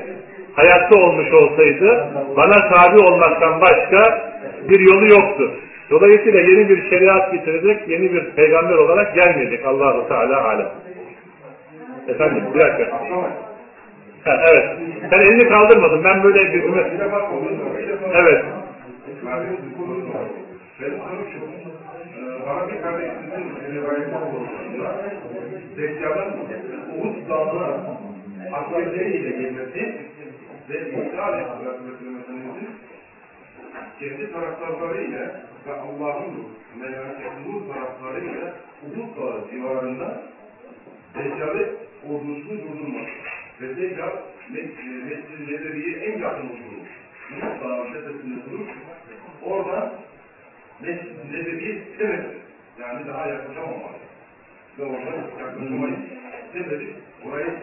[0.56, 4.34] hayatta olmuş olsaydı bana tabi olmaktan başka
[4.70, 5.52] bir yolu yoktu.
[5.90, 10.70] Dolayısıyla yeni bir şeriat getirecek, yeni bir peygamber olarak gelmeyecek Allahu Teala alem.
[12.08, 13.02] Efendim bir dakika.
[14.26, 14.66] Evet.
[15.10, 16.04] Sen elini kaldırmadın.
[16.04, 16.54] Ben böyle.
[16.54, 17.30] Bir defa
[18.14, 18.46] Evet.
[22.70, 24.96] Bir kardeşimizin rivayeti oluştuğunda
[25.78, 26.32] Deccal'ın
[26.98, 27.68] Uhud Dağı'na
[28.54, 29.96] askerleriyle gelmesi
[30.70, 32.70] ve İsa Aleyhisselatü Vesselam'ın
[34.00, 36.48] kendi taraftarlarıyla ve Allah'ın
[36.80, 38.54] meleketinin taraftarıyla
[38.86, 40.24] Uhud Dağı civarında
[41.16, 41.70] Deccal'i
[42.10, 43.10] ordusunu durdurmak
[43.62, 44.12] ve Deccal
[44.50, 46.88] Mescid-i Nebevi'ye en yakın oturur.
[47.32, 48.68] Uhud Dağı tepesinde durur.
[49.44, 49.94] Orada
[50.82, 52.28] Mescid-i Nebevi'ye istemedi.
[52.80, 53.96] Yani daha yaklaşamamak.
[54.80, 55.96] Ve orada yaklaşamayı
[56.46, 56.94] istemedi.
[57.26, 57.54] Orayı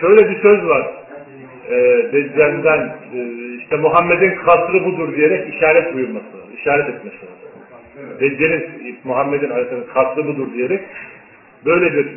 [0.00, 0.90] Şöyle bir söz var.
[1.70, 3.18] Ee, Deccal'den e,
[3.58, 6.26] işte Muhammed'in kasrı budur diyerek işaret buyurması,
[6.56, 7.16] işaret etmesi.
[8.20, 10.80] Deccal'in Muhammed'in Aleyhisselam'ın kasrı budur diyerek
[11.66, 12.08] böyle bir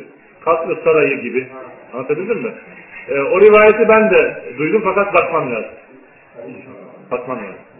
[0.44, 1.46] kasrı sarayı gibi
[1.92, 2.52] anlatabildim mi?
[3.08, 5.70] Ee, o rivayeti ben de duydum fakat bakmam lazım.
[7.10, 7.73] Bakmam lazım.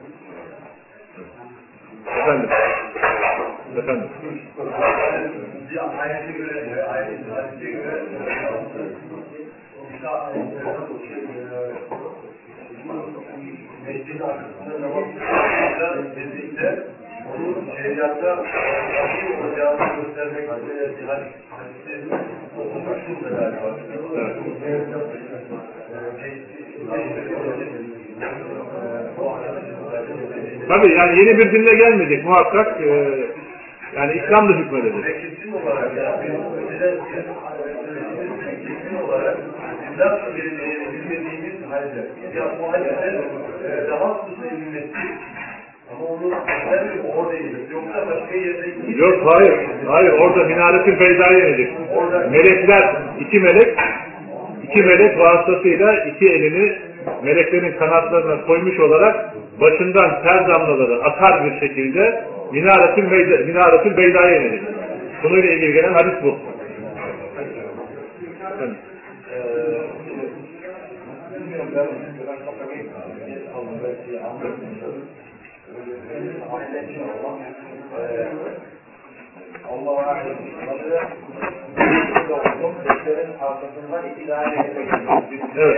[2.07, 2.49] Efendim.
[3.77, 4.09] Efendim.
[6.01, 8.03] Ayete göre, ayete göre
[13.87, 16.87] mescid arkasında namaz kılıyor dediğinde
[17.35, 21.95] onun şeriatta vahyi olacağını göstermek üzere bir hadisi
[22.59, 23.53] okumuştur da
[30.69, 32.81] Tabii yani yeni bir dinle gelmeyecek muhakkak.
[32.81, 33.15] e,
[33.97, 35.05] yani İslam'da hükmedecek.
[35.05, 36.29] Ve kesin olarak yani
[38.67, 39.37] kesin olarak
[39.91, 40.19] bizden
[40.93, 42.01] bilmediğimiz halde
[42.37, 43.21] ya bu halde
[43.91, 44.89] daha hızlı inmesi
[45.93, 46.35] ama onu.
[47.73, 48.67] Yoksa başka yerde
[48.97, 49.55] Yok hayır.
[49.87, 51.73] Hayır orada minaretin Beyda'ya inecek.
[52.31, 53.79] Melekler, iki melek,
[54.63, 56.79] iki melek vasıtasıyla iki elini
[57.25, 64.63] meleklerin kanatlarına koymuş olarak başından ter damlaları akar bir şekilde minaretin Beyda, minaretin Beyda'ya inecek.
[65.23, 66.39] Konuyla ilgili gelen hadis bu.
[68.61, 68.71] Evet.
[79.71, 80.41] Allah'a emanet
[82.31, 82.75] olun.
[82.85, 84.67] Beklerin arkasından iki tane
[85.57, 85.77] Evet.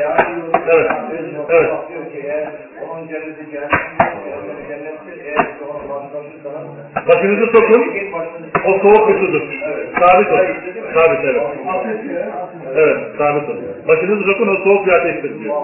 [0.69, 0.91] Evet.
[1.49, 1.71] Evet.
[7.09, 7.83] Başınızı sokun.
[8.67, 9.43] O bir sudur.
[10.01, 10.39] Sabit ol.
[10.95, 11.43] Sabit evet.
[12.77, 13.57] Evet sabit ol.
[13.89, 15.63] Başınızı sokun o soğuk bir ateştir diyor.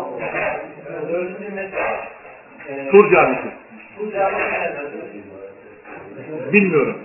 [2.91, 3.49] Tur camisi.
[4.01, 4.81] bu cami nerede?
[6.53, 6.97] Bilmiyorum.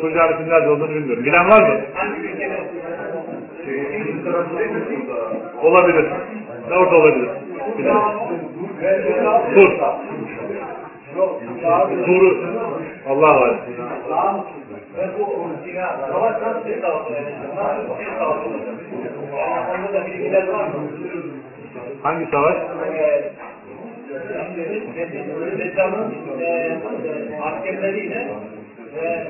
[0.00, 1.24] Tur camisinin nerede olduğunu bilmiyorum.
[1.24, 1.80] Bilen var mı?
[5.62, 6.06] Olabilir.
[6.70, 7.28] Ne orada olabilir?
[9.54, 9.70] Tur.
[12.06, 12.44] Turu.
[13.08, 13.56] Allah var.
[22.02, 22.56] Hangi savaş?
[25.58, 26.78] Deccal'ın e,
[27.42, 28.28] askerleriyle
[29.02, 29.26] ve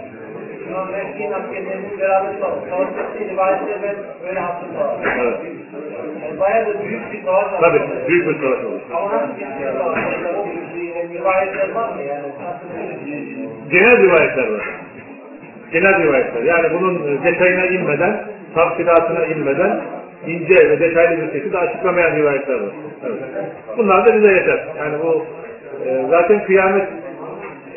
[0.69, 2.33] İmam Mehdi'nin askerlerinin beraber
[2.71, 3.97] savaş ettiği rivayetleri ben
[4.29, 5.01] öyle hatırlıyorum.
[5.05, 6.83] Evet.
[6.85, 7.61] Büyük bir savaş var.
[7.61, 7.83] Tabii.
[8.09, 8.81] Büyük bir savaş oldu.
[8.95, 9.45] Ama nasıl bir
[9.79, 9.99] savaş?
[11.15, 11.69] Rivayetler
[12.09, 12.33] yani?
[13.71, 14.63] Genel rivayetler var.
[15.73, 16.43] Genel rivayetler.
[16.43, 18.25] Yani bunun detayına inmeden,
[18.55, 19.81] tafsilatına inmeden
[20.27, 22.73] ince ve detaylı bir şekilde açıklamayan rivayetler var.
[23.07, 23.19] Evet.
[23.79, 24.67] Bunlar da bize yeter.
[24.79, 25.27] Yani bu
[25.87, 26.89] e, zaten kıyamet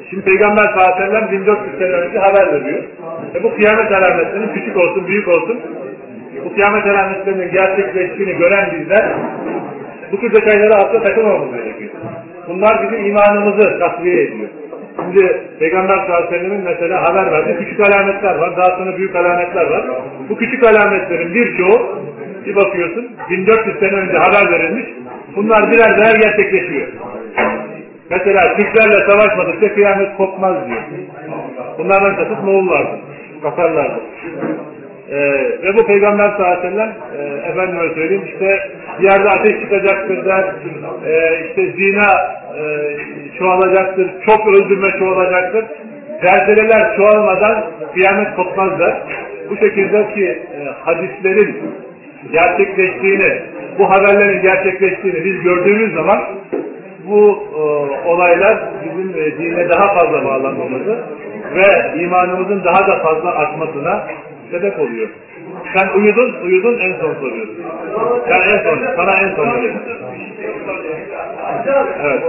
[0.10, 2.84] Şimdi Peygamber sallallahu aleyhi ve sellem 1400 sene önce haber veriyor.
[3.36, 5.60] E bu kıyamet alametlerinin küçük olsun, büyük olsun
[6.45, 9.11] bu kıyamet alametlerinin gerçekleştiğini gören bizler
[10.11, 11.91] bu tür detaylara asla takılmamamız gerekiyor.
[12.48, 14.49] Bunlar bizim imanımızı tasfiye ediyor.
[14.95, 18.57] Şimdi Peygamber sallallahu aleyhi ve sellemin mesela haber verdiği küçük alametler var.
[18.57, 19.84] Daha sonra büyük alametler var.
[20.30, 21.99] Bu küçük alametlerin birçoğu
[22.45, 24.86] bir bakıyorsun 1400 sene önce haber verilmiş.
[25.36, 26.88] Bunlar birer birer gerçekleşiyor.
[28.10, 30.81] Mesela Türklerle savaşmadıkça kıyamet kopmaz diyor.
[31.77, 32.99] Bunlardan kasıt Moğollardı.
[33.44, 33.99] Katarlardı.
[35.11, 35.18] Ee,
[35.64, 38.69] ve bu Peygamber sallallahu aleyhi ve sellem e, efendime söyleyeyim işte
[39.02, 40.44] yerde ateş çıkacaktır der,
[41.07, 42.07] e, işte zina
[42.60, 42.64] e,
[43.40, 45.65] çoğalacaktır, çok öldürme çoğalacaktır.
[46.22, 48.98] Zelzeleler çoğalmadan kıyamet kopmaz der.
[49.49, 51.57] Bu şekilde ki e, hadislerin
[52.31, 53.41] gerçekleştiğini,
[53.80, 56.19] bu haberlerin gerçekleştiğini biz gördüğümüz zaman
[57.10, 57.61] bu e,
[58.07, 60.98] olaylar bizim e, dine daha fazla bağlanmamızı
[61.56, 64.03] ve imanımızın daha da fazla artmasına
[64.52, 65.10] sebep oluyor.
[65.73, 67.65] Sen uyudun, uyudun en son soruyorsun.
[68.30, 69.80] Ben en son, sana en son soruyorum.
[72.03, 72.23] Evet.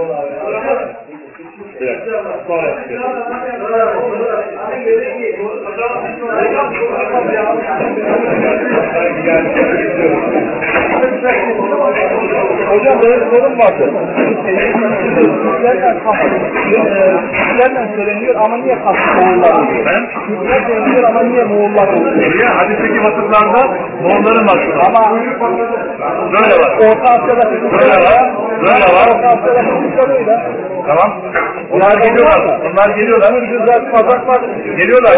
[12.69, 13.85] Hocam benim sorum vardı.
[17.33, 19.67] Türklerden söyleniyor ama niye kastı Moğollar
[20.27, 22.15] Türkler söyleniyor ama niye Moğollar oluyor?
[22.15, 22.47] Niye?
[22.59, 23.61] Hadisteki vasıflarda
[24.01, 24.81] Moğolların vasıfı.
[24.87, 25.11] Ama
[26.33, 26.71] Böyle var.
[26.77, 28.31] Orta Asya'da Böyle var.
[28.61, 29.07] Böyle var.
[29.11, 30.39] Orta Asya'da Türkler öyle.
[30.89, 31.21] Tamam.
[31.73, 32.41] Onlar geliyorlar.
[32.67, 33.31] Onlar geliyorlar.
[33.33, 34.41] Kırgızlar, Kazaklar.
[34.79, 35.13] Geliyorlar.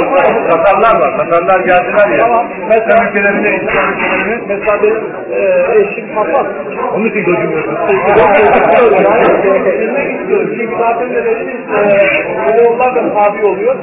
[0.49, 1.17] Tatarlar var.
[1.17, 2.19] Tatarlar geldiler ya.
[2.19, 2.45] Tamam.
[2.63, 4.35] İslam ülkelerinde, İslam ülkelerinde.
[4.47, 5.39] Mesela benim e,
[5.79, 6.47] eşim Kafas.
[6.93, 7.75] Onun için gözümüyorsun.
[9.79, 10.49] Bilmek istiyorum.
[10.57, 13.75] Çünkü zaten de dediniz e, Moğollar da tabi oluyor.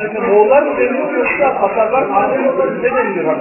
[0.00, 2.54] Şimdi Moğollar mı deniyor yoksa Tatarlar mı deniyor?
[2.82, 3.34] Ne deniliyor.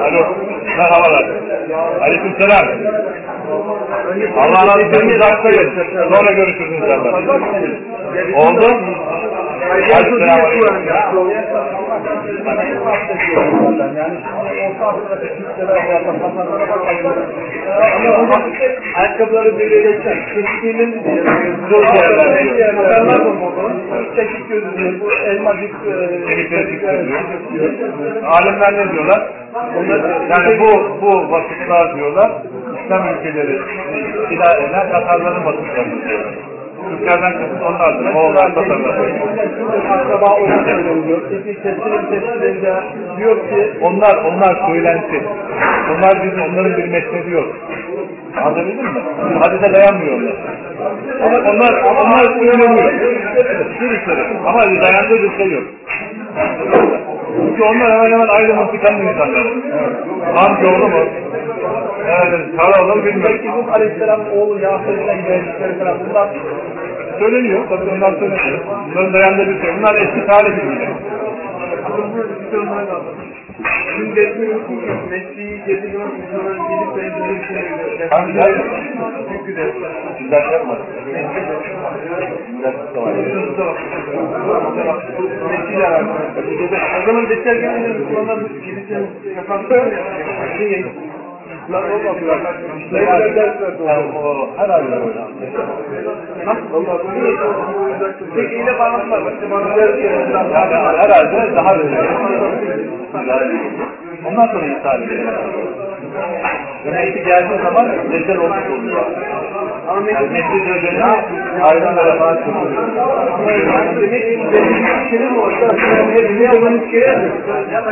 [0.00, 0.22] Alo.
[0.78, 1.26] Merhabalar.
[2.00, 2.66] Aleyküm selam.
[4.36, 5.08] Allah razı olsun.
[5.08, 5.71] Uzaktayız.
[6.12, 7.14] Sonra görüşürüz inşallah.
[8.34, 8.66] Oldu.
[9.70, 10.40] Aleyküm selam.
[13.96, 14.18] Yani
[14.66, 17.04] Orta Asya'daki Türklere da Tatarlara bakmayın.
[17.96, 18.42] Ama hocam
[18.94, 20.28] ayakkabıları belirleyecek.
[20.34, 21.02] Çeşitliğinin
[21.70, 22.38] zor yerler.
[24.16, 25.74] Çeşit gözü bu elmacık.
[28.24, 29.30] Alimler ne diyorlar?
[30.30, 32.32] Yani bu bu vasıflar diyorlar.
[32.84, 33.58] İslam ülkeleri
[34.30, 36.51] ilah eden Tatarların vasıflarını diyorlar.
[36.88, 38.12] Türklerden kasıt onlardır.
[38.12, 38.96] Moğollar, Tatarlar.
[39.90, 40.36] akraba
[42.10, 42.72] testlerinde
[43.16, 45.22] diyor ki Onlar, onlar söylenti.
[45.90, 47.56] Onlar bizim, onların bir mesnevi yok.
[48.36, 49.00] Anladın mı?
[49.44, 50.34] Hadise dayanmıyor onlar.
[51.24, 52.92] Ama onlar, onlar söyleniyor.
[53.80, 54.24] Bir sürü.
[54.46, 55.64] Ama dayandığı bir şey yok.
[57.36, 59.46] Çünkü onlar hemen hemen aynı mıntıkanın insanlar.
[60.34, 61.04] Hangi oğlu mu?
[62.08, 63.22] Yani Karaoğlu bilmiyorum.
[63.24, 66.28] belki bu Aleyhisselam'ın oğlu Yasir'den geldikleri falan bunlar
[67.18, 67.60] Söyleniyor.
[67.68, 68.58] Tabii onlar söyleniyor.
[68.90, 69.76] Bunların dayandığı bir şey.
[69.78, 70.94] Bunlar eski tarih bilgileri.
[73.96, 78.56] Şimdi ki mesleği girdiği zaman insanlar gidip de bir şey Hangi ders?
[79.32, 79.72] Çünkü de
[80.30, 80.86] Ders yapmadık.
[82.62, 83.14] Ders var.
[85.50, 86.12] mesleğiyle alakalı.
[87.02, 89.00] O zaman defter gelince Müslümanlar gidip de
[89.36, 89.60] yapan
[90.58, 90.84] şey
[91.70, 92.38] Lan olmadılar.
[92.90, 95.20] Şeyler ders verdi O herhalde öyle.
[98.34, 99.32] Peki ile bağlantılar.
[99.32, 99.76] İşte bana
[100.52, 102.00] Yani herhalde daha öyle.
[104.24, 105.28] Ondan sonra iptal edilir.
[106.84, 109.06] Demek ki geldiği zaman rezil olmuş oluyor.
[109.82, 111.04] Mescid ödeni
[111.62, 112.72] ayrı tarafa çıkıyor.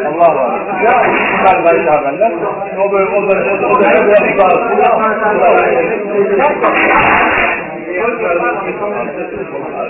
[0.06, 0.60] Allah var.
[0.84, 1.02] Ya
[1.38, 2.32] bunlar gayet haberler.
[2.78, 3.34] O böyle o da
[3.66, 4.20] o da biraz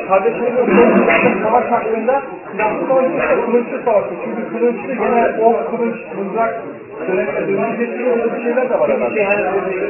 [0.09, 2.23] Kardeşlerim savaş hakkında
[3.47, 4.15] kılıçlı savaşı.
[4.25, 6.63] Çünkü kılıçlı gene o kılıç, mızrak
[8.43, 9.21] şeyler de var herhalde.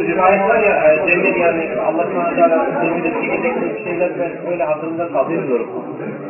[0.08, 5.28] Rivayet var ya, e, cennet yani Allah subhanahu teala cennete çekecek şeyler ben öyle hatırımda.
[5.28, 5.66] Bilmiyorum.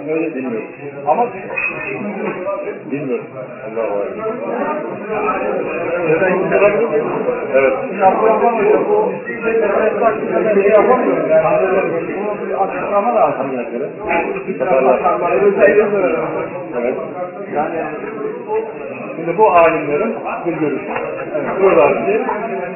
[0.09, 0.69] Öyle bilmiyorum.
[1.07, 1.27] Ama
[2.91, 3.25] bilmiyorum.
[3.67, 4.07] Allah var.
[7.55, 7.73] Evet.
[10.55, 10.75] Şey
[12.55, 13.47] açıklama lazım.
[16.77, 16.97] Evet.
[17.55, 17.77] Yani
[19.21, 20.15] şimdi bu alimlerin
[20.47, 20.87] bir görüşü.
[21.35, 22.23] Yani diyorlar ki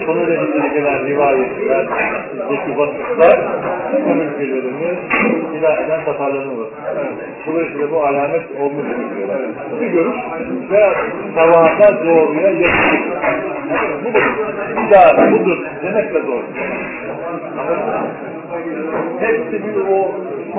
[0.06, 1.86] konuyla ilgili gelen rivayetler,
[2.32, 3.38] bizdeki vasıflar
[3.98, 4.98] İslam ülkelerini
[5.58, 6.76] ilah eden Tatarların vasıfı.
[7.46, 9.38] Dolayısıyla bu alamet olmuştur diyorlar.
[9.72, 10.16] Bu bir görüş
[10.70, 10.94] ve
[11.34, 13.00] tavada doğruya yakın.
[14.04, 14.08] Bu.
[14.86, 16.44] İdare budur demekle doğru.
[18.64, 19.20] Anladın mı?
[19.20, 20.10] Hepsi bir o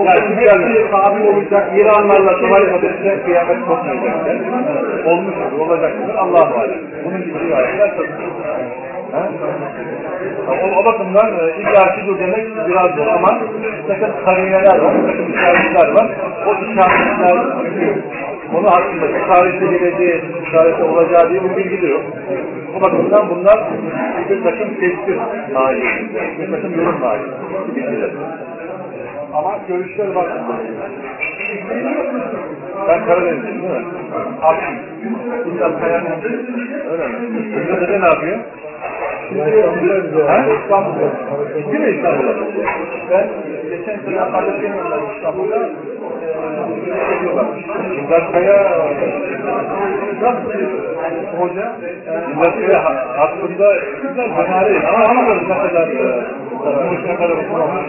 [0.05, 1.71] yani hepsi tabi olacak.
[1.77, 4.27] İranlarla savaş hadisine kıyamet kopmayacak.
[5.05, 6.15] Olmuştur, olacaktır.
[6.15, 6.69] Allah var.
[7.05, 8.94] Bunun gibi rivayetler tabii.
[10.47, 13.39] O, o bakımdan e, illa şudur demek biraz zor ama
[13.87, 16.07] takım karineler var, takım işaretler var.
[16.47, 17.37] O işaretler
[18.51, 22.03] konu hakkında işareti geleceği, işareti olacağı diye bir bilgi de yok.
[22.77, 23.59] O bakımdan bunlar
[24.29, 25.19] bir takım tespit
[25.53, 27.01] mahiyetinde, bir takım yorum
[27.75, 28.09] bilgiler.
[29.35, 30.27] Ama görüşler var.
[32.87, 33.85] Ben Karadenizliyim değil mi?
[34.41, 34.59] Abi.
[35.49, 36.03] İnsan kayan
[36.91, 37.13] Öyle mi?
[37.69, 38.37] Burada dede ne yapıyor?
[40.27, 40.45] Ha?
[40.63, 41.05] İstanbul'da.
[41.57, 42.33] Gitti mi İstanbul'a?
[43.11, 43.27] Ben
[43.69, 45.69] geçen sene kardeşlerim yanında İstanbul'da.
[47.99, 48.85] İmdat Kaya
[51.39, 51.73] Hoca
[52.33, 55.87] İmdat Kaya ha- hakkında güzel fena ama anlamadım ne kadar
[57.07, 57.85] ne kadar okumamış.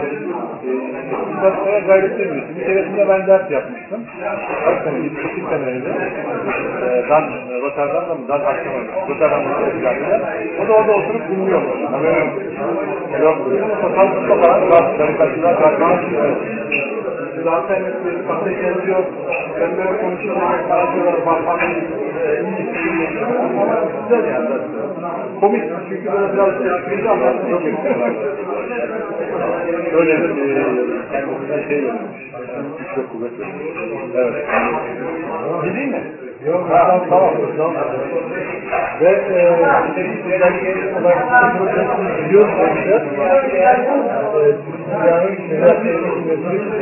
[1.40, 2.36] Kaya gayret ediyor.
[2.56, 4.00] Bir keresinde ben ders yapmıştım.
[4.84, 5.88] Sene, 28 sene önce.
[5.88, 7.24] Ee, Dan,
[7.62, 8.28] Rotterdam'da mı?
[8.28, 8.78] Dan akşamı.
[9.08, 9.50] Rotterdam'da
[10.64, 11.92] O da orada oturup dinliyormuş.
[11.92, 12.28] Haberi yok.
[13.22, 13.38] Yok.
[13.80, 14.98] Sokakta falan var.
[14.98, 16.34] Karikatürler, karikatürler.
[17.44, 19.04] zaten bir kafede geziyor.
[19.60, 20.42] Ben böyle konuşuyorum.
[20.70, 21.74] Bana diyorlar bakmanın
[23.60, 24.48] ama güzel yani.
[25.40, 27.62] Komik çünkü böyle biraz siyasi anlatmıyor.
[29.92, 30.36] Öyle bir
[31.10, 32.22] kendisinden şey verilmiş.
[32.78, 33.66] Güç ve kuvvet verilmiş.
[34.14, 34.34] Evet.
[35.64, 36.02] Gideyim mi?
[36.46, 37.34] Yok, tamam, tamam.
[37.56, 37.74] tamam.
[39.00, 39.56] Ve e,
[42.24, 43.04] biliyoruz işte.
[44.94, 45.76] Dünyanın şeyler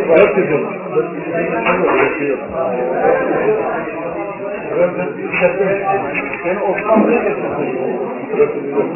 [0.09, 0.36] Dört
[2.20, 2.39] yıl.
[6.43, 8.86] Seni Osman Bey'e getirdim.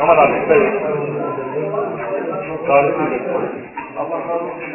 [0.00, 0.72] Aman abi, evet.
[2.66, 2.92] Tarih
[3.96, 4.74] Allah razı olsun.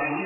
[0.00, 0.23] and